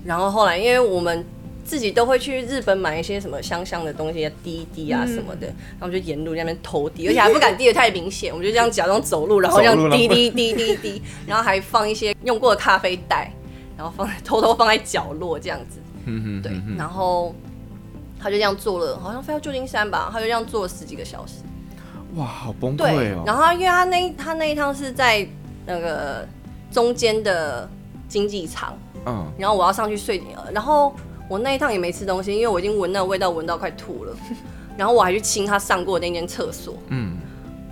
[0.05, 1.25] 然后后来因为我们。
[1.67, 13.33] 自己都会去日本买一些什么香香的东西，滴一滴啊什么的，然后就沿路在那边偷滴，而且还不敢滴的太明显， 我们就这样假装走路，然后这样滴滴滴滴滴， 然后还放一些用过的咖啡袋，
[13.75, 17.35] 然后放在偷偷放在角落这样子，嗯对，然后
[18.17, 21.33] 他就这样做了，好像飞到旧金山吧，他就这样做了十几个小时，
[22.15, 23.23] 哇，好崩溃哦。
[23.25, 25.27] 然后因为他那他那一趟是在
[25.65, 26.25] 那个
[26.71, 27.69] 中间的
[28.07, 28.73] 经济舱，
[29.05, 30.95] 嗯，然后我要上去睡，然后。
[31.29, 34.15] 我那一趟也没吃东西，因为我已经闻那个味道闻到快吐了。
[34.77, 37.17] 然后我还去清他上过的那间厕所，嗯，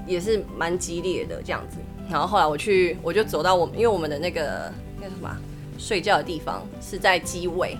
[0.07, 1.77] 也是蛮激烈的这样子。
[2.09, 5.29] 然后后来我去，我就走到我，因为我们的那个那什么
[5.77, 7.77] 睡觉的地方是在机位，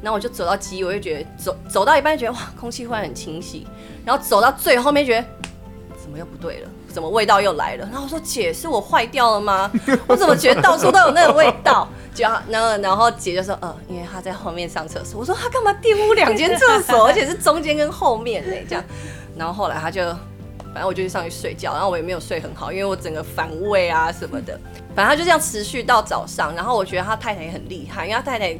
[0.00, 3.66] 然后我就走到机位，我就觉得走走到一半觉得哇，空气忽然很清晰，
[4.06, 5.26] 然后走到最后面觉得
[6.02, 7.88] 怎么又不对了，怎么味道又来了？
[7.90, 9.70] 然后我说姐，是我坏掉了吗？
[10.06, 11.88] 我怎么觉得到处都有那个味道？
[12.14, 15.18] 就然后然后姐就说，呃，因为她在后面上厕所。
[15.18, 18.54] 我说她干嘛玷污两间厕所，而且是中间跟后面呢？
[18.68, 18.84] 这样，
[19.36, 20.02] 然后后来她就。
[20.74, 24.58] 反正我就去上去睡觉，然后我也没有睡很好，因为我整个反胃啊什么的。
[24.94, 28.54] 反正她就这样持续到早上，然后我觉得他太太也很厉害，因为他太太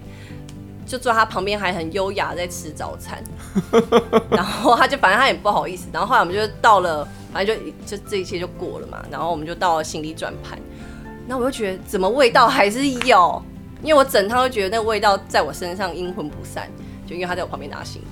[0.84, 3.24] 就坐在他旁边还很优雅在吃早餐，
[4.28, 5.86] 然后他就反正他也不好意思。
[5.90, 9.04] 然后后来我们就到了，反正就就这一切就过了嘛。
[9.10, 10.58] 然后我们就到了行李转盘，
[11.26, 13.42] 那我就觉得怎么味道还是有，
[13.82, 16.68] 因为我整趟都觉得那个味道在我身上阴魂不散，
[17.06, 18.06] 就因为他在我旁边拿行李。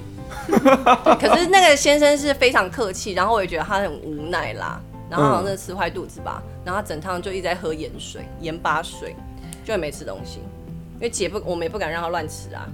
[1.21, 4.81] 可是那个先生是非常客气，然后我也觉得他很无奈啦，
[5.11, 9.15] 然后好像是吃坏肚子吧，然后他整趟就一直在喝盐水、盐巴水，
[9.65, 10.39] 就也没吃东西，
[10.97, 12.67] 因为姐不，我们也不敢让他乱吃啊，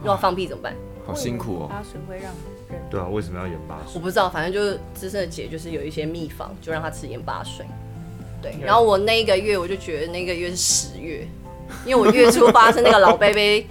[0.00, 0.74] 如果放屁怎么办？
[1.06, 1.60] 好辛苦哦。
[1.60, 2.32] 盐巴水会让
[2.72, 3.92] 人对啊，为什么要盐巴水？
[3.94, 7.64] 我不知道，反正就是资深的姐就是有一些秘方，就让他吃盐巴水。
[8.40, 11.28] 对，然后我那一个月我就觉得那个月是十月，
[11.86, 13.64] 因为我月初发生那个老伯伯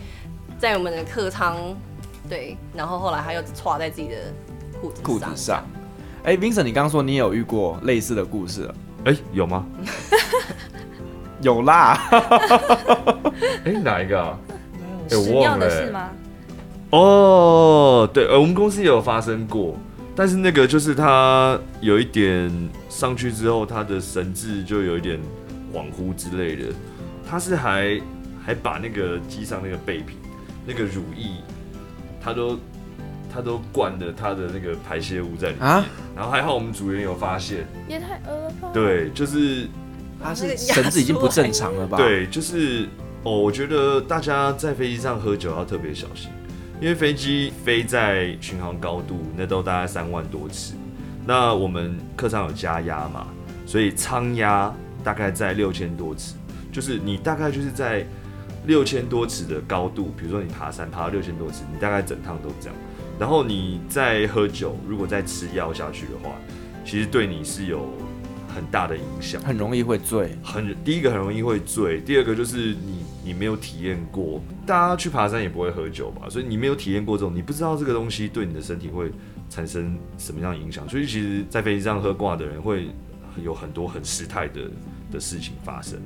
[0.57, 1.57] 在我们的客舱。
[2.29, 4.15] 对，然后后来他又插在自己的
[4.79, 5.65] 裤子裤子上。
[6.23, 8.71] 哎，Vincent，你刚刚说你也有遇过类似的故事，
[9.03, 9.65] 哎，有吗？
[11.41, 11.99] 有啦。
[13.65, 14.39] 哎，哪一个啊？
[15.09, 15.23] 没有。
[15.23, 16.09] 屎尿的事吗？
[16.91, 19.77] 哦，对，呃，我们公司也有发生过，
[20.15, 22.51] 但是那个就是他有一点
[22.89, 25.19] 上去之后，他的神智就有一点
[25.73, 26.65] 恍惚之类的。
[27.27, 27.99] 他是还
[28.45, 30.17] 还把那个机上那个备品
[30.65, 31.27] 那个乳液。
[32.23, 32.59] 他都
[33.33, 35.83] 他都灌了他的那个排泄物在里面，啊、
[36.15, 38.69] 然后还好我们组员有发现，也太恶了吧？
[38.71, 39.67] 对，就是
[40.21, 41.97] 他是 神智已经不正常了吧？
[41.97, 42.87] 对，就是
[43.23, 46.29] 哦，我觉得大家在飞机上喝酒要特别小心，
[46.81, 50.73] 因为飞机飞在巡航高度那都大概三万多尺，
[51.25, 53.27] 那我们客舱有加压嘛，
[53.65, 56.33] 所以舱压大概在六千多尺，
[56.71, 58.05] 就是你大概就是在。
[58.67, 62.75] 六千多尺的高度，比如说你爬山爬到六千多尺，你大概整趟都这样。
[63.17, 66.35] 然后你再喝酒，如果再吃药下去的话，
[66.85, 67.89] 其实对你是有
[68.53, 70.37] 很大的影响，很容易会醉。
[70.43, 79.11] 很第一个很容易会醉，第二个就是你你没有体验过，大家去爬山也不会喝酒吧，所以你没有体验过这种，你不知道这个东西对你的身体会
[79.49, 80.87] 产生什么样的影响。
[80.89, 82.87] 所以其实，在飞机上喝挂的人会
[83.43, 84.61] 有很多很失态的
[85.11, 85.99] 的事情发生。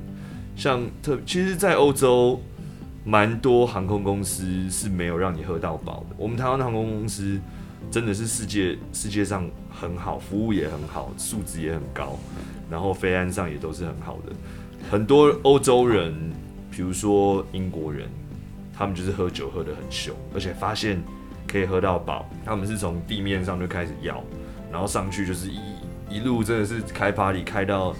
[0.56, 2.40] 像特，其实，在欧洲，
[3.04, 6.16] 蛮多航空公司是没有让你喝到饱的。
[6.18, 7.40] 我们台湾的航空公司
[7.90, 12.18] 真的是世界世界上很好，服务也很好，素质也很高，
[12.70, 14.32] 然后飞安上也都是很好的。
[14.90, 16.14] 很多欧洲人，
[16.76, 18.06] 比如说英国人，
[18.76, 21.02] 他们就是喝酒喝得很凶，而且发现
[21.48, 24.22] 可以喝到饱，他们是从地面上就开始摇，
[24.70, 25.58] 然后上去就是一
[26.10, 27.96] 一路真的是开 party 开到。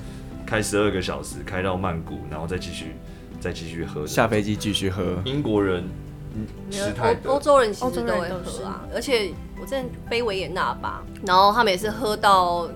[0.46, 2.92] 开十二个小时，开到曼谷，然后再继续，
[3.40, 4.06] 再继续喝。
[4.06, 5.20] 下飞机继续喝。
[5.24, 5.82] 英国人，
[7.24, 8.84] 欧欧洲人其实都会喝啊。
[8.94, 12.68] 而且我之前飞维也纳吧，然后他们也是喝到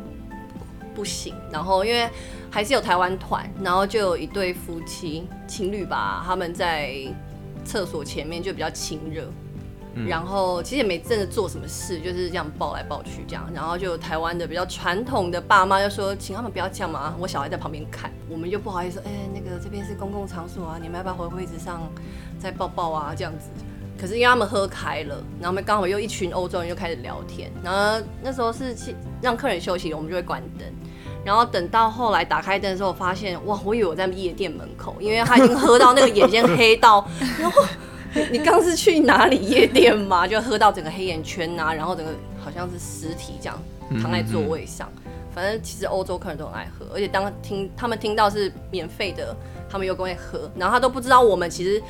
[0.96, 1.32] 不行。
[1.52, 2.10] 然后因为
[2.50, 6.94] 还是有台湾团，然后就有一对夫妻情侣吧，他们在
[7.64, 9.30] 厕所前面就比较亲热。
[10.06, 13.50] 然后其实也没真的做什么事，就是这样抱来抱去这样。
[13.52, 18.08] 然后就有台湾的比较传统的爸妈就说，请他们不要这样嘛，我小孩在旁边看。
[18.28, 21.82] 我们就不好意思说，哎，那个这边是公共场所啊，你们要不要回位置上
[22.38, 23.50] 再抱抱啊这样子。
[24.00, 27.50] 可是因为他们喝开了，然后我们刚好又一群欧洲人又开始聊天。
[27.60, 28.74] 然后那时候是
[29.20, 30.66] 让客人休息了，我们就会关灯。
[31.24, 37.06] 然后等到后来打开灯的时候，发现哇，我以为我在夜店门口，因为他已经喝到那个眼睛黑到，
[37.40, 37.62] 然后。
[38.32, 40.26] 你刚是去哪里夜店吗？
[40.26, 42.10] 就喝到整个黑眼圈啊，然后整个
[42.44, 43.56] 好像是尸体这样
[44.02, 44.90] 躺在座位上。
[45.32, 49.32] 反正其实欧洲客人都很爱喝，而且当听他们听到是免费的，
[49.70, 51.80] 他们又跟我喝，然后他都不知道我们其实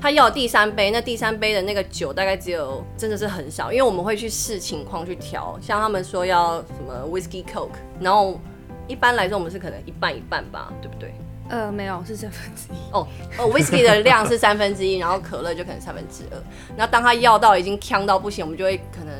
[0.00, 8.38] 他要第三杯，那第三杯的那个酒大概只有真的是很少，因为我们会去试情况去调，像他们说要什么 whiskey coke，然后
[8.86, 11.14] 一般来说我们是可能一半一半吧，对不对？
[11.48, 12.92] 呃，没有，是三分之一。
[12.92, 13.06] 哦
[13.38, 16.38] 哦，whisky 的量是三分之一，然后可乐就可能三分之二。
[16.76, 19.12] 然后当他要到已经呛到不行，我们就会可能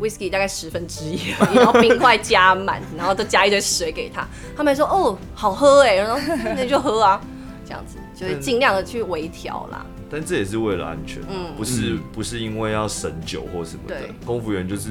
[0.00, 4.26] whisky 大概十分之一，然后冰块加满，然后再加一堆水给他。
[4.56, 7.20] 他们说哦，好喝哎，然后那就喝啊，
[7.64, 9.86] 这样子就是尽量的去微调啦。
[10.10, 14.10] 但这也是为了安全，嗯不是嗯不是因为要省酒或什么的对。
[14.24, 14.90] 空服员就是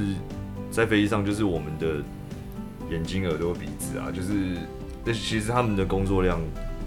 [0.72, 2.04] 在飞机上就是我们的
[2.90, 4.34] 眼睛、耳朵、鼻子啊，就是
[5.04, 6.40] 那其实他们的工作量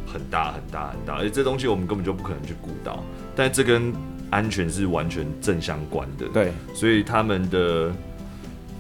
[0.07, 3.03] 很大很大很大，而且这东西我们根本就不可能去顾到，
[3.37, 3.93] 但这跟
[4.31, 6.27] 安全是完全正相关的。
[6.29, 7.93] 对，所以他们的，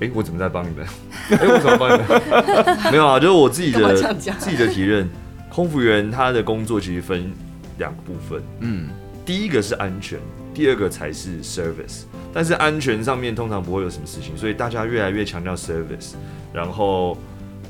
[0.00, 0.86] 哎、我怎么在帮你们？
[1.30, 2.78] 哎、我怎么帮你们？
[2.92, 3.94] 没有啊，就是我自己的
[4.38, 5.08] 自己的体认，
[5.50, 7.32] 空服员他的工作其实分
[7.78, 8.88] 两个部分，嗯，
[9.24, 10.18] 第一个是安全，
[10.58, 12.02] 第二个才是 service。
[12.34, 16.14] 但是安全上面通常不会有什么事情，所以大家越来越强调 service，
[16.52, 17.16] 然后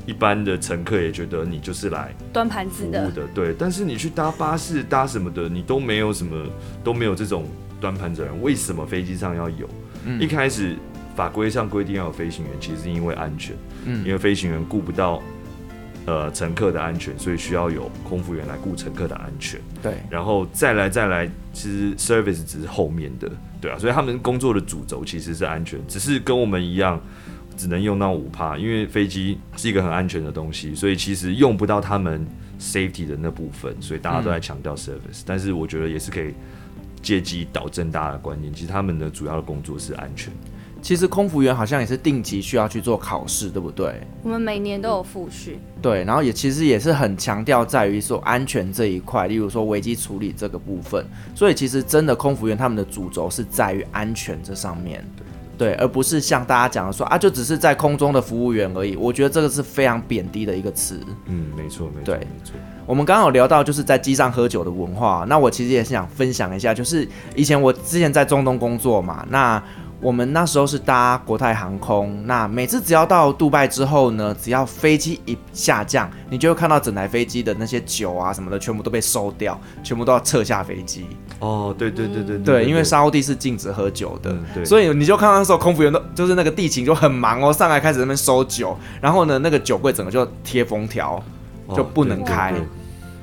[0.07, 3.55] 一般的乘客也觉得你就是来端盘子的服务，的，对。
[3.59, 6.47] 但是你去搭巴士搭什么的，你都没有什么
[6.83, 7.45] 都没有这种
[7.79, 9.69] 端盘子人，为什么飞机上要有？
[10.05, 10.75] 嗯一开始
[11.15, 15.21] 法规上规定要有飞行员，其实是因为安全，嗯因为飞行员顾不到
[16.05, 19.59] 呃乘客的安全，所以需要有空服员来顾乘客的安全。
[19.81, 23.29] 对，然后再来再来，其实 service 只是后面的，
[23.61, 26.99] 对啊，所以他们工作的主轴其实是安全，只是跟我们一样，
[27.55, 32.25] 只能用到五趴，因为飞机是一个很安全的东西，所以其实用不到他们
[32.59, 36.33] safety 的那部分，所以大家都在强调 service，、但是我觉得也是可以
[37.01, 40.33] 借机导正大家的观念，其实他们的主要的工作是安全。
[40.81, 44.01] 其实空服员好像也是定期需要去做考试，对不对？
[44.23, 51.05] 我们每年都有复训，对，然后也其实也是很强调在于说安全这一块，例如说危机处理这个部分。
[51.35, 55.05] 所以其实真的空服员他们的主轴是在于安全这上面，
[55.57, 58.95] 对，而不是像大家讲的说啊，就只是在空中的服务员而已。
[58.95, 60.99] 我觉得这个是非常贬低的一个词。
[61.25, 62.55] 嗯，没错，没错，对没错。
[62.85, 69.61] 我们刚刚有聊到就是在机上喝酒的文化，那我其实也是想分享一下，就是以前我之前在中东工作嘛，那
[70.01, 81.05] 我们那时候是搭国泰航空，那每次只要到杜拜之后呢，只要飞机一下降，你就会看到整台飞机的那些酒啊什么的全部都被收掉，全部都要撤下飞机。
[81.39, 91.21] 哦，对对对对对，因为沙乌地是禁止喝酒的，嗯对所以你就看到那时候空服员都就是那个地勤就很忙哦，上来开始在那边收酒，然后呢那个酒柜整个就贴封条，
[91.75, 92.51] 就不能开。
[92.51, 92.78] 哦对对对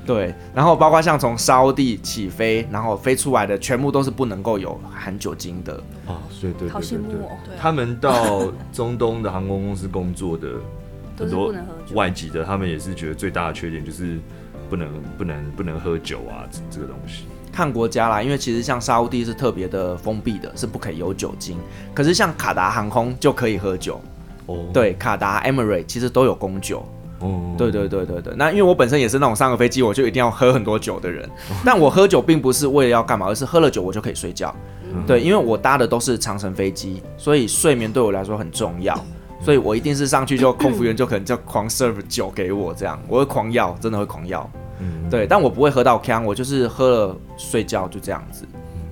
[0.07, 5.75] 对，然后包括像从沙乌地起飞，然后飞出来的全部都是不能够有含酒精的。
[6.07, 10.49] 哦，对对对好对对羡慕哦对啊他们到中东的航空公司工作的
[11.19, 11.97] 很多不能喝酒。
[11.97, 14.19] 外籍的，他们也是觉得最大的缺点就是
[14.71, 14.89] 不能
[15.19, 17.25] 不能不能喝酒啊，这这个东西。
[17.53, 21.59] 看国家啦，因为其实像沙乌地是特别的封闭的，是不可以有酒精。
[21.95, 24.01] 可是像卡达航空就可以喝酒，
[24.45, 26.87] 哦，对，卡达、Emirates 其实都有供酒。
[27.21, 31.29] 哦，对对对对对，那因为我本身也是那种上个飞机我就一定要喝很多酒的人，
[31.65, 34.55] 但我喝酒并不是为了要干嘛，而是喝了酒我就可以睡觉。
[35.07, 38.99] 对，因为我搭的都是长程飞机，所以睡眠对我来说很重要，
[39.43, 44.49] 所以我一定是上去就空服员就可能就狂 serve 酒给我这样，我会狂要，真的会狂要。
[44.79, 48.47] 嗯，对，但我不会喝到锵，我就是喝了睡觉就这样子。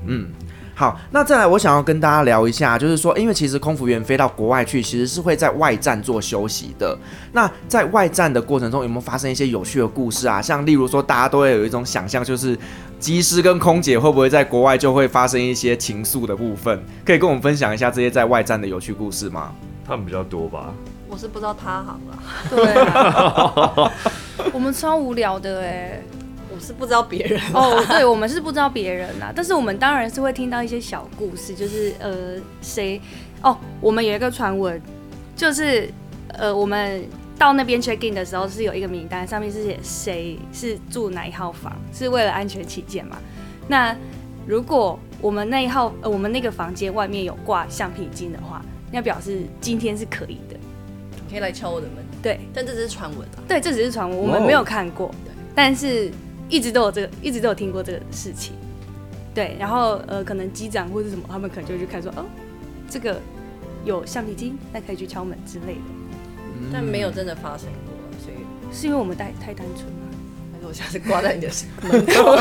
[0.07, 0.29] 嗯，
[0.77, 6.99] 好，那再来，我想要跟大家聊一下，就是说，因为其实空服员飞到国外去，其实是会在外站做休息的。
[7.33, 10.43] 那在外站的过程中，有没有发生一些有趣的故事啊？
[10.43, 12.59] 像例如说，大家都会有一种想象，就是
[12.99, 16.83] 机师跟空姐会不会在国外就会发生一些情愫的部分？
[17.05, 19.53] 可以跟我们分享一下这些在外站的有趣故事吗？
[19.87, 20.75] 他们比较多吧？
[21.09, 22.19] 我是不知道他行了，
[22.51, 23.93] 对啊，
[24.53, 26.03] 我们超无聊的哎。
[26.55, 27.41] 我是不知道别人。
[27.53, 33.01] 哦，对，我们是不知道别人啊，但是我们当然是会听到一些小故事，就是呃谁
[33.43, 34.81] 哦，我们有一个传闻，
[35.35, 35.89] 就是
[36.29, 37.05] 呃我们
[37.37, 43.19] 到那边 check in 的时候是有一个名单，上面是写谁是住哪一号房，是为了安全起见嘛。
[43.67, 43.97] 那
[44.47, 50.57] 如果我们那一号呃我们那个房间外面有挂橡皮筋的话，那表示今天是可以的。
[51.27, 53.43] 你可以来敲我的门，对但这只是传闻啊。
[53.49, 55.11] 对，这只是传闻，我们没有看过，
[55.55, 56.11] 但是
[56.49, 58.55] 一直都有这个，一直都有听过这个事情。
[59.35, 62.25] 对，然后呃，可能机长或者什么，他们可能就会去看说，哦，
[62.89, 63.21] 这个
[63.85, 65.81] 有橡皮筋，那可以去敲门之类的。
[66.73, 68.37] 但没有真的发生过，所以
[68.73, 70.07] 是因为我们太太单纯吗？
[70.53, 71.49] 还是我下次挂在你的
[71.83, 72.37] 门口，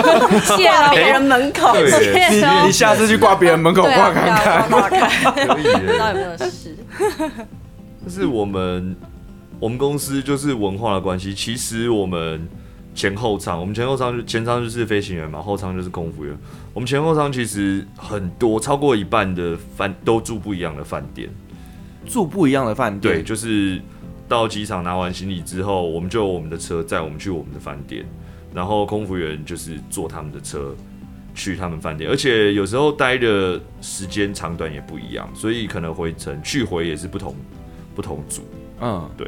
[0.55, 2.29] 谢挂别，人门口，对
[2.61, 4.69] 你你下次去挂别人门口挂看看。
[4.69, 6.15] 挂挂看，可以不知道有。
[6.15, 6.75] 没有事。
[8.05, 8.95] 但是我们
[9.59, 12.47] 我们公司就是文化的关系，其实我们
[12.93, 16.37] 前后舱，我们前后舱就前舱就是飞行员嘛，后舱就是空服员。
[16.73, 21.29] 我们前后舱其实很多，超过一半的饭都住不一样的饭店。
[22.05, 23.81] 住不一样的饭店，对，就是
[24.27, 28.05] 到机场拿完行李之后，我们就有我们的车载我们去我们的饭店，
[28.53, 30.75] 然后空服员就是坐他们的车
[31.33, 37.33] 去他们饭店，而且有时候待的时间长短也不一样，所以可能回程去回也是不同
[37.95, 38.41] 不同组。
[38.81, 39.25] 嗯，对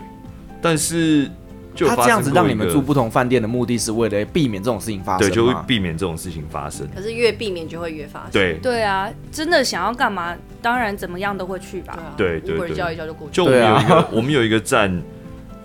[0.61, 1.31] 但是
[1.75, 6.87] 就他这样子让你们住不同饭店的目的是为了避免这种事情发生对，就会避免这种事情发生。
[6.95, 8.31] 可是越避免就会越发生。
[8.31, 11.99] 对对啊，真的想要干嘛，当然怎么样都会去吧。
[12.15, 13.33] 对啊，对对叫一叫就过去。
[13.33, 15.03] 就我们有一个，啊 我们有一个站，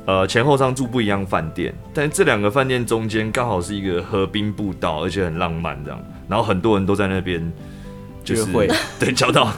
[0.07, 7.41] 呃，前后舱住不一样饭店，但这两个饭店中间刚好是一个河滨步道，而且很浪漫这样，然后很多人都在那边
[8.25, 9.53] 就是约会 对交到，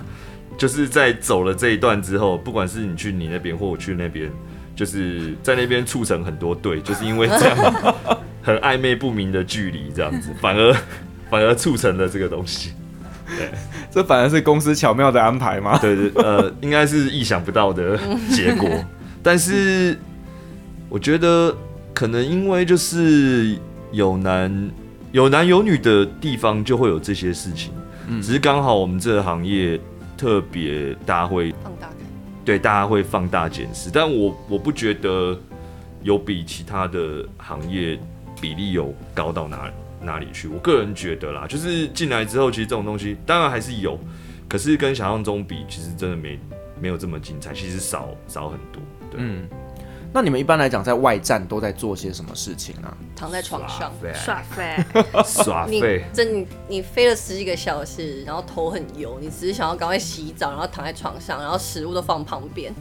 [0.59, 4.31] 就是在走了这一段之后，不管是你去你那边或我去那边，
[4.75, 7.57] 就是在那边促成很多对，就是因为这样
[8.43, 10.75] 很暧昧不明的距离这样子，反而
[11.31, 12.73] 反而促成了这个东西。
[13.37, 13.51] 对
[13.91, 15.79] 这反而是公司巧妙的安排吗？
[15.79, 17.99] 对对，呃，应该是意想不到的
[18.31, 18.69] 结果。
[19.23, 19.97] 但是
[20.89, 21.57] 我觉得
[21.95, 23.57] 可能因为就是
[23.93, 24.71] 有男
[25.13, 27.73] 有男有女的地方就会有这些事情，
[28.21, 29.81] 只是刚好我们这个行业
[30.17, 31.92] 特别大会放大看，
[32.45, 35.39] 对大家会放大检视，但我我不觉得
[36.03, 37.99] 有比其他的行业
[38.41, 39.73] 比例有高到哪
[40.03, 40.49] 哪里去。
[40.49, 43.99] 我个人觉得啦，就是进来之后，其实这种东西当然还是有，
[44.49, 46.39] 可是跟想象中比，其实真的没
[46.81, 48.83] 没有这么精彩，其实少少很多。
[49.11, 49.21] 对，
[50.15, 52.93] 那你们一般来讲在外站都在做些什么事情啊？
[53.17, 53.91] 躺在床上。
[54.15, 54.85] 耍废，
[55.25, 62.75] 耍 废，这你你飞了十几个小时，然后头很油，你只是想要赶快洗澡，然后躺在床上，然后食物都放旁边，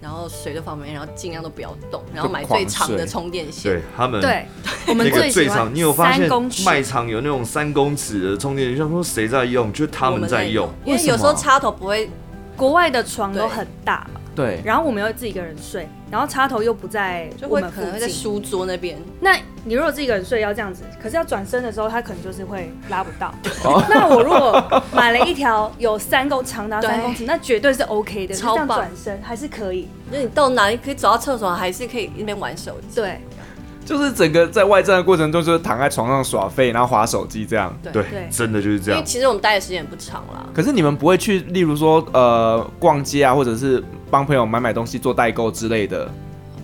[0.00, 3.82] 然后水都放旁边，然后尽量都不要动，然后买最长的充电线对。
[3.96, 4.46] 他们对，
[4.86, 9.72] 我们最喜欢最长，你有发现三公尺卖场有那种三公尺的充电线，想说谁在用？
[9.72, 10.68] 就是他我们在用。
[10.84, 12.10] 因为有时候插头不会，
[12.56, 18.14] 国外的床都很大嘛，对，然后我们又自己一个人睡，然后插头又不在就会我们附可能会在近。
[18.14, 18.96] 书桌那边。
[19.18, 23.34] 那你如果自己一个人睡要这样子，可是要转身的时候，它可能就是会拉不到。
[23.64, 29.88] 哦 那我如果买了一条有三公长达三对公尺，那绝对是 OK 的，就这样超棒转身还是可以。
[30.12, 32.94] 就你到哪里可以走到厕所，还是可以一边玩手机。
[32.94, 33.20] 对
[33.88, 37.74] 就是整个在外战的过程中，就是躺在床上耍废，然后划手机这样。
[37.82, 39.00] 对对对，真的就是这样。
[39.00, 40.46] 因为其实我们待的时间也不长啦。
[40.52, 46.06] 可是你们不会去，例如说呃逛街啊，或者是帮朋友买买东西做代购之类的，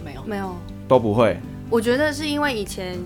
[0.05, 0.55] 没有，没有，
[0.87, 1.41] 都不会。
[1.71, 2.99] 我觉得是因为以前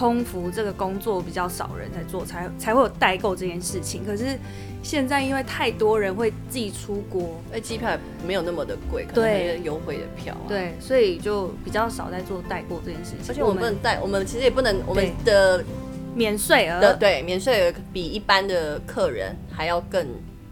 [0.00, 4.02] 空服这个工作比较少人在做，才才会有代购这件事情。
[4.02, 4.38] 可是
[4.82, 13.18] 现在因为太多人会自己出国，而机票也没有那么的贵，可能对有些优惠的票、啊。，对，所以就比较少在做代购这件事情。
[13.28, 15.62] 而且我们不能带，我们其实也不能，我们的
[16.14, 20.06] 免税额，的对免税额比一般的客人还要更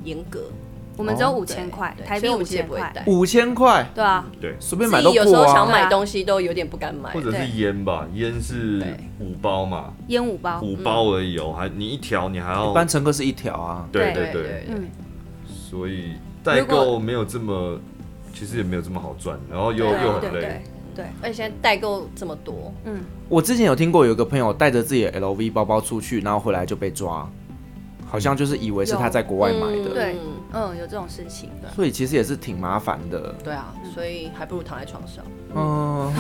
[0.04, 0.50] 严格。
[0.98, 3.04] 我们只有哦五千块，对台币五所以我们其实也千块，不会带。
[3.06, 5.54] 五千块，对啊，对，随便买都自己有时候过啊。
[5.54, 7.22] 想买东西都有点不敢买或。
[7.22, 7.48] 者是对。
[7.50, 13.88] 烟吧，烟是对五包嘛，烟五包，五包而已哦，还你一条你还要一般乘客是一条啊。
[13.92, 14.88] 对对对对，嗯，
[15.46, 17.78] 所以代购没有这么，
[18.34, 20.62] 其实也没有这么好赚，然后又又很累。
[20.94, 27.30] 对，而且现在代购这么多，嗯，我之前有听过有一个朋友带着自己的 LV 包包出去，然后回来就被抓，
[28.08, 30.18] 好像就是以为是他在国外买的，对嗯
[30.52, 33.34] 嗯，有这种事情的，所以其实也是挺麻烦的。
[33.44, 35.24] 对啊，所以还不如躺在床上。
[35.54, 36.12] 嗯，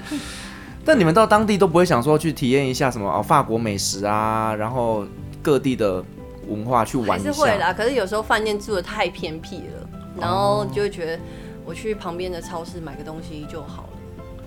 [0.84, 5.04] 但你们到当地都不会想说去体验一下什么哦法国美食啊，然后
[5.42, 6.04] 各地的
[6.48, 7.32] 文化去玩还一下？
[7.32, 9.88] 是会啦，可是有时候饭店住的太偏僻了，
[10.20, 11.18] 然后就会觉得
[11.64, 13.88] 我去旁边的超市买个东西就好了。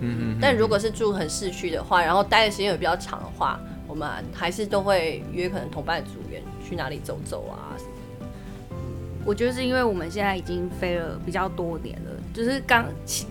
[0.01, 3.59] 嗯嗯但如果是住很市区的话，然后待的时间也比较长的话，
[3.89, 7.75] 我们还是都会约可能同伴组员去哪里走走啊。
[9.25, 12.85] 我觉得是因为我们现在已经飞了比较多年了，就是刚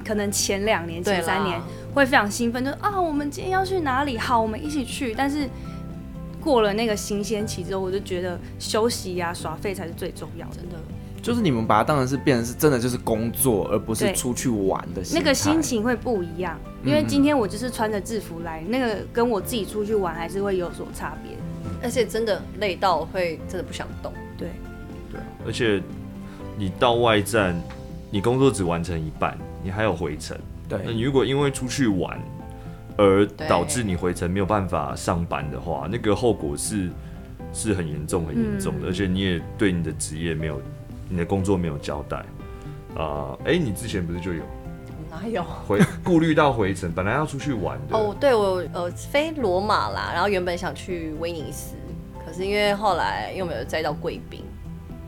[0.05, 1.59] 可能前两年、前三年
[1.95, 4.19] 会非常兴奋，就是啊，我们今天要去哪里？
[4.19, 5.15] 好，我们一起去。
[5.15, 5.49] 但是
[6.41, 10.57] 过了那个新鲜期之后，我就觉得休息呀、耍废才是最重要的。
[10.57, 10.77] 真的，
[11.21, 21.33] 就是你们把它当成是变成是真的就是工作，而不是对出去玩的那个心心情会不一样，因为今天我就是穿着制服来，那个跟我自己出去玩还是会有所差别。
[21.81, 24.13] 而且真的累到会真的不想动。
[24.37, 24.49] 对，
[25.13, 25.81] 对啊，而且
[26.57, 27.55] 你到外站，
[28.11, 30.37] 你工作只完成一半，你还有回程。
[30.69, 32.19] 对那对，你如果因为出去玩
[32.97, 36.91] 而导致你回程没有办法上班的话，那个后果是
[37.53, 40.61] 是很严重、很严重的，而且你也对你的职业没有、
[41.09, 42.25] 你的工作没有交代。
[42.97, 44.43] 啊、哎、你之前不是就有
[45.11, 45.43] 哪有？
[45.67, 51.77] 回顾虑到回程，本来要出去玩的哦，对我呃飞罗马啦，然后原本想去威尼斯，
[52.25, 54.43] 可是因为后来又没有载到贵宾，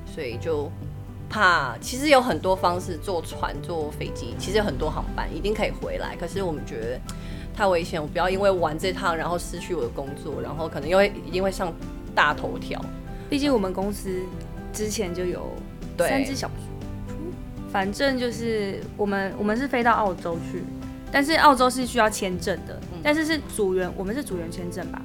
[0.07, 0.71] 所以就
[1.29, 1.77] 怕。
[1.79, 6.15] 其实有很多方式，坐船、坐飞机，其实有很多航班一定可以回来。
[6.17, 7.01] 可是我们觉得
[7.57, 11.73] 太危险，我不要因为玩这趟然后失去我的工作，然后可能又会一定会上
[12.15, 12.81] 大头条。
[13.29, 14.23] 毕竟我们公司
[14.73, 15.47] 之前就有
[16.01, 17.13] 对三只小猪，
[17.73, 20.65] 反正就是我们我们是飞到澳洲去，
[21.13, 25.01] 但是澳洲是需要签证的，嗯但是是组员，我们是组员签证吧。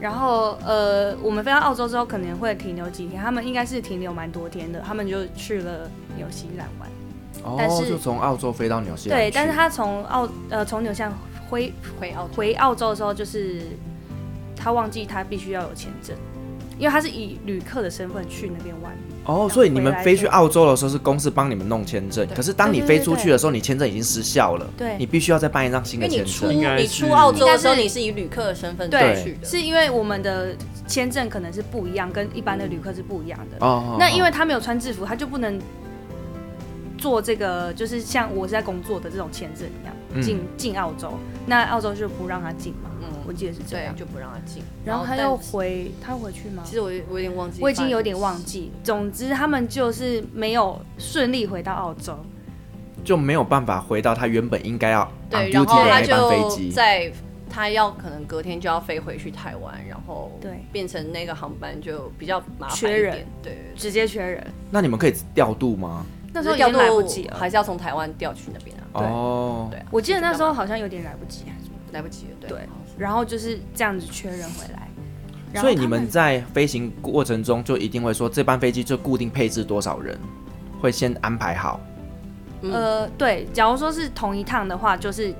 [0.00, 6.88] 然后呃，我们飞到澳洲之后可能会停留几天，他们应该是停留蛮多天的，他们就去了纽西兰玩。
[7.58, 9.18] 但哦，是就从澳洲飞到纽西兰。
[9.18, 11.12] 对，但是他从澳呃从纽西兰
[11.48, 13.62] 回回澳回澳洲的时候，就是
[14.54, 16.16] 他忘记他必须要有签证，
[16.78, 18.92] 因为他是以旅客的身份去那边玩。
[19.24, 24.96] 哦，所以你们飞去澳洲的时候是公司帮你们弄签证，可是当你飞出去的时候，你签证已经失效了，对。
[24.98, 26.18] 你必须要再办一张新的签
[26.50, 29.22] 因为你出你出澳洲的时候，你是以旅客的身份对。
[29.22, 30.56] 去的，是因为我们的
[30.86, 33.66] 签证可能是不一样，跟一般的旅客是不一样的。
[33.66, 35.60] 哦，那因为他没有穿制服，他就不能
[36.96, 40.22] 做这个，就是像我是在工作的这种签证一样嗯。
[40.22, 41.12] 进进澳洲。
[41.44, 43.94] 那澳洲就不让他进嘛，嗯我记得是这样，。
[43.94, 44.62] 就不让他进。
[44.84, 46.62] 然后他又回，他回去吗？
[46.64, 48.36] 其实我我有点忘记，我已经有点忘。
[48.42, 48.72] 记。
[48.82, 52.18] 总之，他们就是没有顺利回到澳洲。
[53.04, 56.70] 就没有办法回到他原本应该要对，然后他就机。
[56.70, 57.10] 在
[57.48, 63.26] 他要可能隔天就要飞回去台湾，然后对变成那个航班就比较麻烦一缺人点。
[63.42, 66.04] 对，直接缺人，那你们可以调度吗？
[66.32, 67.36] 那时候已经来不度及了。
[67.38, 68.84] 还是要从台湾调去那边啊。
[68.98, 72.36] 对哦，对啊，我记得那时候好像有点来不及，还是来不及了。
[72.40, 72.68] 对对，
[72.98, 74.88] 然后就是这样子确认回来。
[75.52, 80.18] 然后所以你们在飞行过程中就一定会说，这班飞机就固定配置多少人，
[80.80, 81.80] 会先安排好。
[82.60, 85.32] 嗯呃，对，假如说是同一趟的话，就是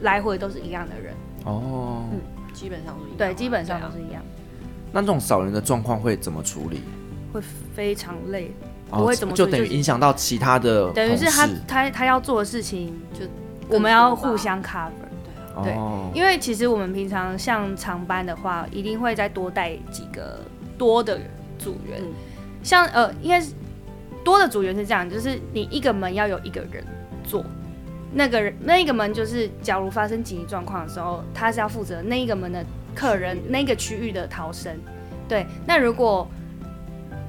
[0.00, 2.18] 来回都是一样的人，哦，嗯
[2.52, 3.18] 基本上都一样啊。
[3.18, 4.22] 对，基本上都是一样，
[4.90, 6.80] 那这种少人的状况会怎么处理？
[7.32, 7.40] 会
[7.74, 8.50] 非常累，
[8.90, 13.26] 哦不会怎么就处理就等于影响到其他的等于是他他他要做的事情，就
[13.68, 14.90] 我们要互相 cover。
[15.62, 20.38] 对哦，因为其实我们平常像长班的话，一定会再多带几个
[20.78, 21.18] 多的
[21.58, 22.12] 组员，嗯。
[22.62, 23.52] 像呃，应该是
[24.24, 26.84] 多的组员是这样，就是你一个门要有一个人
[27.24, 27.44] 做，
[28.12, 34.72] 那个人那一个门就是假如发生紧急状况的时候，他是要负责那一个门的客人那个区域的逃生。
[35.28, 36.28] 对，那如果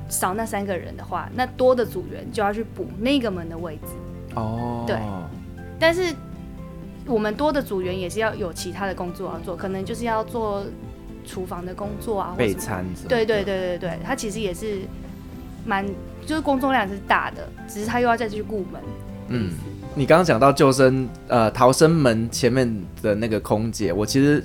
[0.07, 3.87] 少那三个人的话，那多的组员就要去补那个门的位置。
[4.35, 4.97] 哦，对
[5.79, 6.13] 但是
[7.05, 10.63] 我们多的组员也是要有其他的工作要做，可能就是要做
[11.25, 14.81] 厨房的工作啊，备餐对对对对对，他其实也是
[15.65, 15.85] 蛮
[16.25, 18.81] 就是工作量是大的，只是他又要再去顾门。
[19.29, 19.51] 嗯，
[19.95, 22.69] 你刚刚讲到救生呃逃生门前面
[23.01, 24.43] 的那个空姐，我其实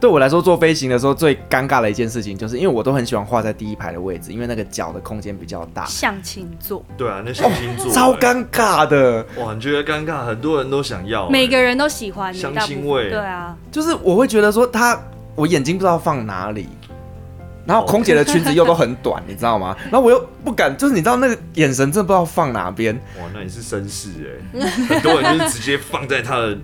[0.00, 9.24] 对我来说坐飞行的时候最尴尬的一件事情，就是因为我都很喜欢画在第一排的位置，因为那个脚的空间比较大，相亲座，对啊，那相亲座、超尴尬的。
[9.36, 10.24] 哇，你觉得尴尬？
[10.24, 14.98] 很多人都想要、每个人都喜欢相亲位对啊，就是我会觉得说他，
[15.34, 16.66] 我眼睛不知道放哪里，
[17.66, 19.76] 然后空姐的裙子又都很短，你知道吗？
[19.92, 22.94] 然后我又不敢，就是你知道那个眼神真的不知道放哪边。
[23.18, 26.62] 哇，那你是绅士哎，很多人就是直接放在他的身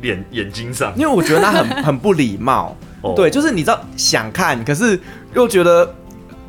[0.00, 0.92] 脸眼睛上。
[0.96, 4.98] 因为我觉得他很 很不礼貌，哦对，就是你知道想看，可是
[5.34, 5.94] 又觉得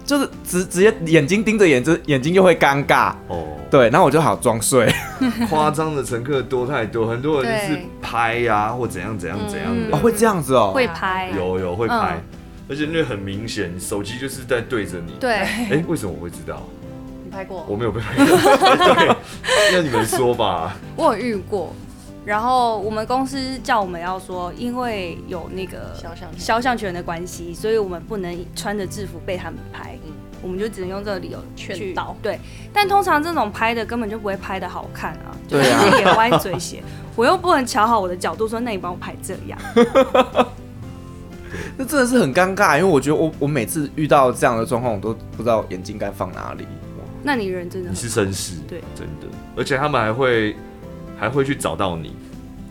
[0.06, 4.94] 就是直直接眼睛盯着眼睛，眼睛又会尴尬，哦，对，然后我就好装睡，
[5.50, 12.39] 夸张的乘客多太多，很多人就是拍呀、或怎样怎样怎样的，哦，会这样子哦，会拍，有有会拍，嗯
[12.70, 15.12] 而且那很明显，手机就是在对着你。
[15.20, 16.66] 对，哎、为什么我会知道？
[17.26, 17.66] 你拍过？
[17.68, 18.26] 我没有被拍过。
[18.96, 19.16] 对，
[19.74, 20.74] 那你们说吧。
[20.96, 21.76] 我有遇过。
[22.26, 26.40] 然后我们公司叫我们要说，因为有那个肖像权。
[26.40, 30.12] 肖像权的关系，所以我们不能穿着制服被他们拍，嗯。
[30.42, 32.14] 我们就只能用这个理由劝导。
[32.22, 32.38] 对，
[32.74, 36.84] 但通常这种拍的根本就不会拍的好看啊，就是眼歪嘴斜，
[37.16, 39.58] 我又不能瞧好我的角度说，那你帮我拍这样，
[41.78, 46.68] 那真的是很尴尬，因为我觉得我我每次遇到这样的状况，我都不知道眼睛该放哪里。
[47.24, 48.84] 那你人真的你很是绅士，对。
[48.94, 50.58] 真的，而且他们还会
[51.24, 52.14] 还会去找到你，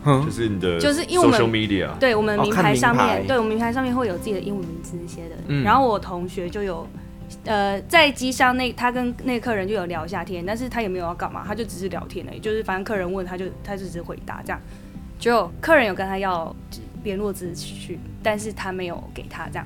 [0.03, 0.23] 哼。
[0.25, 5.35] 就是你的就是因为我们 social media，对我们名牌上面，对我们名牌上面会有自己的英文名字那些的。
[5.47, 5.63] 嗯。
[5.63, 6.87] 然后我同学就有，
[7.45, 14.61] 呃，在机上那他跟那个客人就有聊一下天，但是他也没有要干嘛，他就只是聊天而已，就是反正客人问他就他就只是回答这样。
[15.17, 16.53] 就客人有跟他要
[17.03, 19.65] 联络资讯，但是他没有给他这样。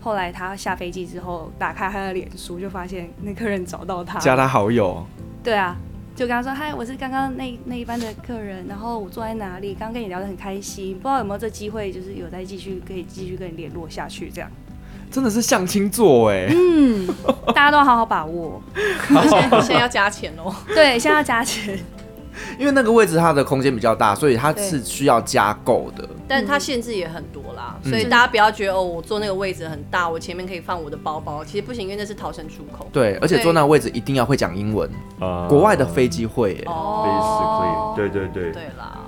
[0.00, 5.04] 后来他下飞机之后，打开他的脸书，就发现那客人找到他，加他好友，
[5.42, 5.76] 对啊，
[6.16, 9.74] 就跟他说：“嗨，我是刚刚那那一班的客人，然后我坐在哪里？
[9.74, 14.50] 刚刚跟你聊得很开心，不知道有没有这机会，就是有再继续可以继续跟你联络下去，这样。
[15.10, 17.06] 真的是相亲座哎，嗯，
[17.48, 18.60] 大家都要好好把握。
[19.06, 20.52] 现在 现在要加钱哦。
[20.68, 21.78] 对，现在要加钱。
[22.58, 26.08] 因为那个位置它的空间比较大，所以它是需要加购的。
[26.28, 27.90] 但是它限制也很多啦，嗯。
[27.90, 32.88] 所以大家不要觉得哦，我坐那个位置很大，我前面可以放我的包包，其实不行，因为那是逃生出口。
[32.92, 35.46] 对，而且坐那个位置一定要会讲英文，啊。
[35.48, 36.54] 国外的飞机会。
[36.54, 36.64] 耶。
[36.66, 37.94] 哦。
[37.96, 38.98] Basically，对对对，对啦，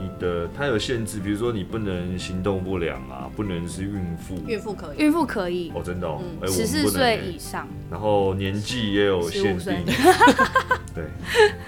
[0.00, 5.72] 你的它有限制，比如说你不能行动不良啊，不能是孕妇，孕妇可以，孕妇可以。
[5.74, 9.82] 哦，真的哦，十四岁以，上，然后年纪也有限15岁。
[9.84, 9.94] 定，
[10.94, 11.04] 对，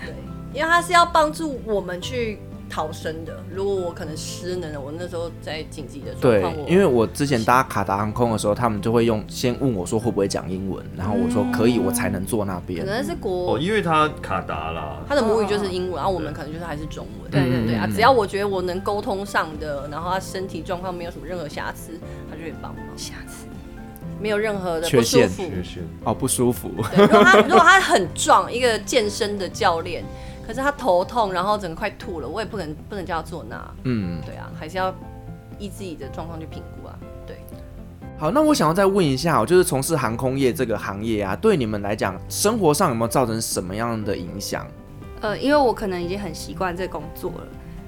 [0.07, 0.15] 对，
[0.53, 2.39] 因为他是要帮助我们去
[2.69, 3.43] 逃生的。
[3.53, 12.93] 如果我可能失能了，我那时候在紧急的状对况，我，因为我之前搭卡达航空的时候，他们就会用先问我说会不会讲英文，然后我说可以，我才能坐那边可。
[12.93, 17.31] 能是国哦，因为他卡达啦，他的母语就是英文，然后我们可能就是还是中文。
[17.31, 21.99] 对对对啊，嗯只要我觉得我能沟通上的，然后他身体状况没有什么任何瑕疵，
[22.31, 22.85] 他就会帮忙。
[22.97, 23.47] 瑕疵
[24.21, 25.49] 没有任何的缺陷不舒服。
[25.49, 25.83] 缺陷。
[26.05, 26.71] 哦，不舒服。
[26.95, 30.05] 对，如果他如果他很壮，一个健身的教练，
[30.51, 33.71] 可是他头痛，然后整个快吐了，我也不能不能叫他坐那。
[33.85, 34.93] 嗯，对啊，还是要
[35.61, 36.99] 依自己的状况去评估啊。
[37.25, 37.37] 对，
[38.19, 44.67] 好，那我想要再问一下哦，就是从事航空业这个行业啊，对你们来讲，生活上有没有造成什么样的影响？
[45.21, 47.47] 呃，因为我可能已经很习惯这个工作了。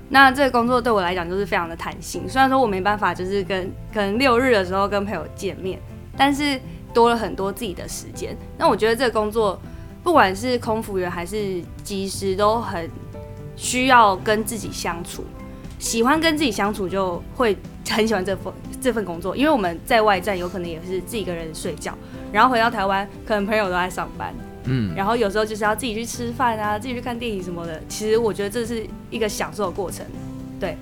[0.09, 5.81] 那这个工作对我来讲就是非常的弹性，虽然说我没办法就是跟可能六日的时候跟朋友见面，
[6.17, 6.61] 但是
[6.95, 8.37] 多了很多自己的时间。
[8.57, 9.61] 那我觉得这个工作，
[10.03, 12.91] 不管是空服员还是机师，都很
[13.57, 15.25] 需要跟自己相处。
[15.79, 17.57] 喜欢跟自己相处，就会
[17.91, 21.97] 很喜欢这份这份工作，因为我们在外站有可能也是自己一个人睡觉，
[22.33, 24.35] 然后回到台湾，可能朋友都在上班。
[24.65, 27.83] 嗯，然后有时候就是要自己去吃饭啊，自己去看电影什么的。
[27.89, 30.07] 其实我觉得这是一个享受的过程，
[30.61, 30.77] 对。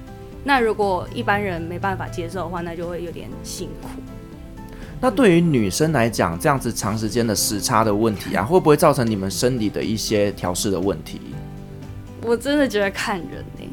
[0.44, 3.88] 那如果一般人没办法接受的话，那就会有点辛苦。
[5.01, 11.20] 那对于女生来讲，这样子长时间的时差的问题啊，会不会造成你们生理的一些调试的问题？
[12.22, 13.64] 我真的觉得看人呢、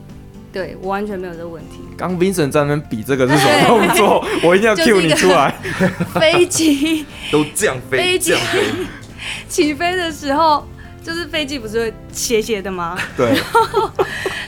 [0.53, 1.79] 对我完全没有这个问题。
[1.97, 4.25] 刚 Vincent 在那边比这个是什么动作？
[4.41, 5.53] 我一定要就是 cue 你出来。
[6.15, 8.33] 飞机 都这样飞，飞机
[9.49, 10.65] 起飞的时候，
[11.03, 12.97] 就是飞机不是会斜斜的吗？
[13.17, 13.37] 对，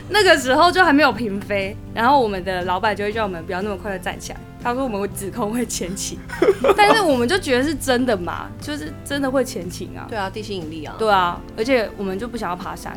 [0.08, 6.18] 那个时候就还没有平飞，然后我们的老板就会叫我们不要那么快的站起来，他说我们会指控会前倾，
[6.76, 10.06] 但是我们就觉得是真的嘛，就是真的会前倾啊。
[10.10, 10.96] 对啊，地心引力啊。
[11.00, 12.92] 对啊，而且我们就不想要爬山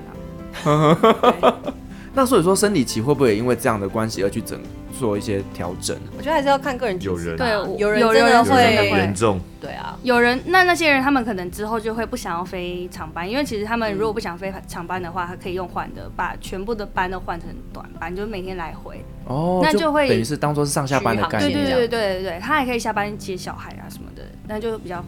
[0.64, 1.62] 啊。
[2.12, 4.60] 对那所以说生理期会不会也因为这样的关系而去整
[4.98, 5.96] 做一些调整？
[6.16, 19.02] 我觉得还是要看个人体质有人对有人有真的人会会严重，对啊，有人那那些人，他们可能之后就会不想要飞长班，因为其实他们如果不想飞长班的话，他可以用换的，把全部的班都换成短班，就每天来回。
[19.26, 21.64] 哦，那就会等于是当做是上下班的概对念。
[21.64, 25.02] 对对对对对，他还可以下班接小孩啊什么的，那就比较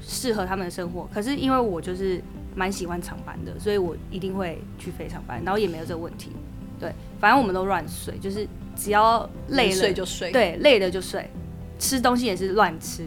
[0.00, 1.08] 适合他们的生活。
[1.12, 2.22] 可是因为我就是
[2.54, 6.30] 蛮喜欢长班的，所以我一定会去飞长班，然后也没有这个问题。
[6.78, 11.30] 对，反正我们都乱睡，就是只要累了睡就睡。，对，累了就睡，
[11.78, 13.04] 吃东西也是乱吃。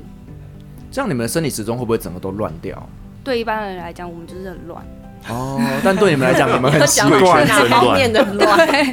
[0.91, 2.87] 这样你们的生理时钟会不会整个都乱掉？
[3.23, 4.85] 对一般人来讲，我们就是很乱。
[5.27, 8.91] 哦，但对你们来讲，你们很习惯哪方面的乱？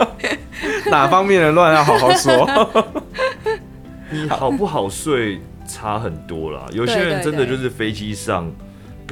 [0.90, 2.92] 哪方面的乱要好好说。
[4.11, 6.66] 你好不好睡差很多啦。
[6.72, 8.50] 有些人真的就是飞机上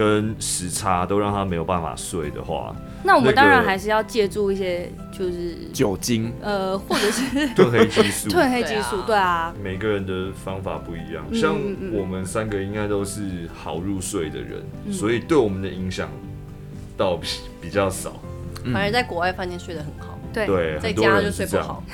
[0.01, 2.75] 跟时差都让他没有办法睡的话，
[3.05, 8.29] 那我们当然还是要借助一些，就是酒精，呃，或者是褪黑激素。
[8.33, 11.55] 褪黑激素，对啊，每个人的方法不一样，嗯像
[11.93, 16.09] 我们三个应该都是好入睡的人，嗯所以对我们的影响
[16.97, 17.29] 倒比
[17.61, 18.15] 比较少。
[18.65, 21.67] 嗯反而在国外饭店睡得很好，对对，在很多家就睡不这样。
[21.67, 21.85] 好，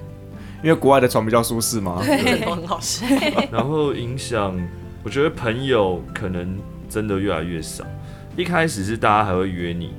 [0.64, 2.02] 因为国外的床比较舒适嘛。
[2.02, 3.06] 真的都很好睡。
[3.52, 4.58] 然后影响，
[5.02, 6.58] 我觉得朋友可能
[6.90, 7.86] 真的越来越少。
[8.36, 9.92] 一开始是大家还会约你，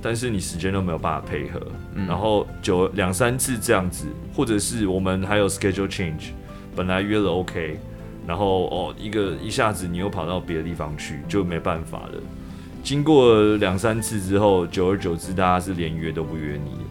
[0.00, 1.60] 但是你时间都没有办法配合，
[1.94, 6.30] 嗯然后久两三次这样子，或者是我们还有 schedule change，
[6.74, 7.78] 本来约了 OK，
[8.26, 12.14] 然后哦一个一下子你又跑到别的地方去，就没办法了。
[12.82, 16.90] 经过两三次之后，久而久之，大家是连约都不约你了。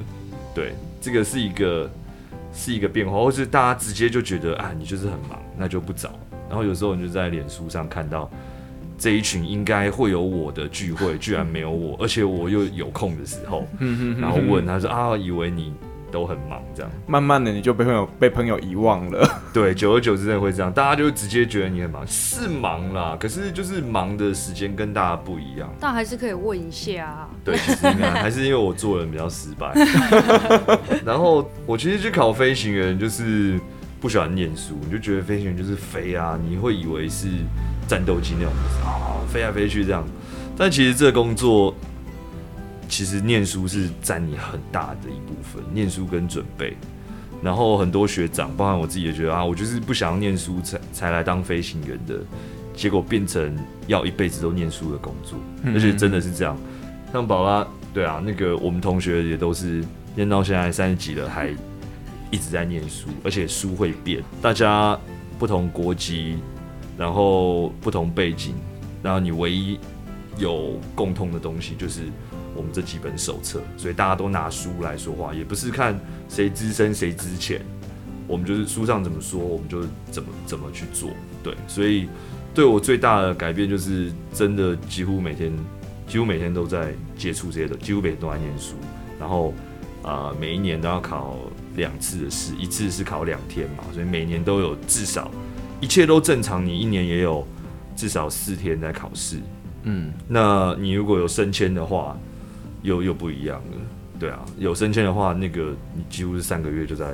[0.53, 1.89] 对，这个是一个
[2.53, 6.11] 是一个变化，或是大家直接就觉得啊，你就是很忙，那就不找。
[6.47, 8.29] 然后有时候你就在脸书上看到
[8.99, 13.65] 这一群应该会有我的聚会，居然没有我，而且我又有空的时候，
[14.19, 15.73] 然后问他说啊，以为你
[16.11, 16.91] 都很忙这样。
[17.07, 19.25] 慢慢的你就被朋友被朋友遗忘了。
[19.53, 25.73] 对，久而久之真的会这样，大家就直接觉得你很忙，是忙啦，可是就是忙的时间跟大家不一样。
[25.79, 27.29] 但还是可以问一下啊。
[27.45, 29.71] 对，其实应该 还是因为我做人比较失败。
[31.05, 33.57] 然后我其实去考飞行员，就是
[34.01, 37.27] 不喜欢念书，你就觉得飞行员就是飞啊，你会以为是
[37.89, 38.53] 战斗机那种，
[38.85, 40.05] 哦，飞来飞去这样。
[40.55, 41.75] 但其实这个工作，
[42.87, 46.77] 其实念书是占你很大的一部分，念书跟准备。
[47.41, 52.19] 然后很多学长，包含我自己也觉得啊，我就是不想要念书才才来当飞行员的，
[52.75, 55.39] 结果变成要一辈子都念书的工作，
[55.73, 56.57] 而且真的是这样。
[57.11, 59.83] 像宝拉，对啊，那个我们同学也都是
[60.15, 61.49] 念到现在三十几了，还
[62.29, 64.99] 一直在念书，而且书会变，大家
[65.39, 66.37] 不同国籍，
[66.99, 68.53] 然后不同背景，
[69.01, 69.79] 然后你唯一
[70.37, 72.01] 有共通的东西就是
[72.53, 75.97] 我们这几本手册，所以大家都拿书来说话，也不是看
[76.27, 77.61] 谁资深谁资浅，
[78.27, 79.81] 我们就是书上怎么说，我们就
[80.11, 81.09] 怎么怎么去做。
[81.41, 82.09] 对，所以
[82.53, 85.51] 对我最大的改变就是真的几乎每天，
[86.05, 88.75] 几乎每天都在接触这些的，几乎每天都在念书，
[89.17, 89.53] 然后
[90.03, 91.37] 啊、每一年都要考。
[91.75, 95.31] 两次的试，一次是考两天嘛，所以每年都有至少，
[95.81, 97.45] 一切都正常，你一年也有
[97.95, 99.37] 至少四天在考试。
[99.83, 102.17] 嗯，那你如果有升迁的话，
[102.81, 103.77] 又又不一样了。
[104.19, 107.13] 对啊，有升迁的话，那个你几乎是三个月就在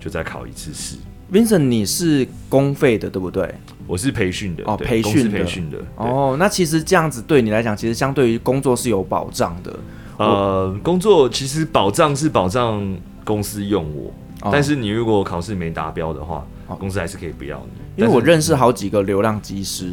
[0.00, 0.96] 就在考一次试。
[1.32, 3.54] Vincent，你是公费的对不对？
[3.86, 6.36] 我是培训的哦，培训培训的哦。
[6.38, 9.78] 那其实这样子对你来讲，其实相对于工作是有保障的。
[10.18, 12.96] 呃，工作其实保障是保障。
[13.24, 16.44] 公司用我，哦、但是你如果考试没达标的话，哦、
[16.78, 18.02] 公司还是可以不要你。
[18.02, 19.86] 因为我认识好几个流浪机师，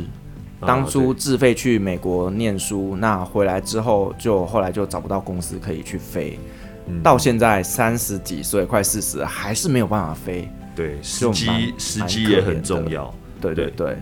[0.61, 6.39] 嗯、当初自费去美国念书，啊、那回来之后就后来就找不到公司可以去飞，
[6.87, 10.47] 嗯、到现在三十几岁，快四十，还是没有办法飞。
[10.75, 13.13] 对，时机时机也很重要。
[13.41, 13.97] 对对对。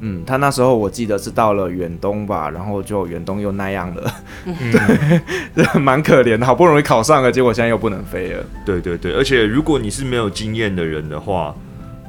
[0.00, 4.54] 嗯，他那时候我记得是到了远东吧，然后就远东又那样了，嗯、
[5.52, 8.44] 对， 蛮可怜的，好不容易考上了，结果现在又不能飞了。
[8.64, 11.52] 对对对，而且如果你是没有经验的人的话，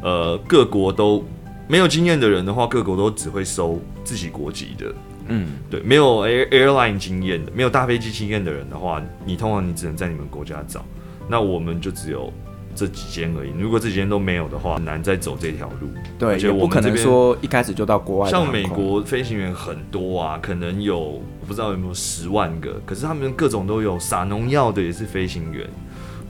[0.05, 1.25] 呃，各国都
[1.67, 4.93] 没有经验的人的话，各国都只会收自己国籍的。
[5.27, 10.85] 嗯，对，没有 air airline 经验的，没有大飞机经验的人的话，你通常你只能在你们国家找，
[11.27, 12.31] 那我们就只有。
[12.77, 13.51] 这几间而已。
[13.57, 15.87] 如果这几间都没有的话，很难再走这条路。
[16.19, 18.29] 对，而且我们不可能说一开始就到国外。
[18.29, 25.65] 像美国飞行员很多啊，可能有我不知道有没有十万个，可是他们各种都有，撒农药的也是飞行员，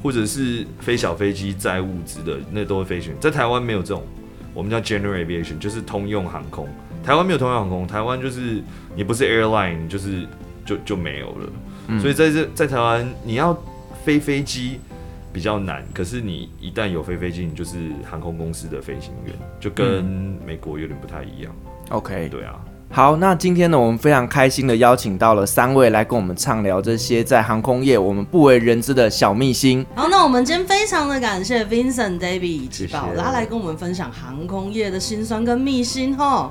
[0.05, 3.11] 或者是飞小飞机载物资的，那都是飞行。
[3.19, 4.03] 在台湾没有这种，
[4.53, 6.69] 我们叫 General Aviation，就是通用航空。
[7.03, 8.61] 台湾没有通用航空，台湾就是
[8.95, 10.27] 你不是 Airline，就是
[10.63, 11.49] 就就没有了。
[11.87, 13.57] 嗯、所以在这在台湾，你要
[14.03, 14.79] 飞飞机。
[15.33, 20.05] 比较难，可是你一旦有飞飞机，你就是航空公司的飞行员，就跟
[20.45, 21.53] 美国有点不太一样。
[21.89, 22.63] OK，对啊。
[22.95, 29.85] 好，那今天呢，我们非常开心的邀请到了三位来跟我们畅聊这些在航空业我们不为人知的小秘辛。
[29.93, 36.49] 好，那我们今天非常的感谢 Vincent、David 以及宝拉来跟我们分享航空业的辛酸跟秘辛哈。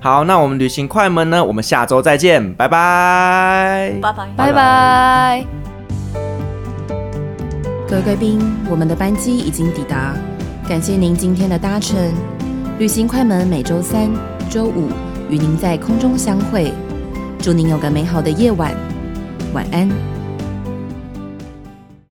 [0.00, 5.46] 好，那我们旅行快门呢，我们下周再见，拜拜，拜拜，拜拜。
[7.88, 10.12] 各位贵宾，我们的班机已经抵达，
[10.68, 12.12] 感谢您今天的搭乘。
[12.80, 14.10] 旅行快门每周三、
[14.50, 14.88] 周五
[15.30, 16.72] 与您在空中相会，
[17.38, 18.74] 祝您有个美好的夜晚，
[19.52, 20.13] 晚安。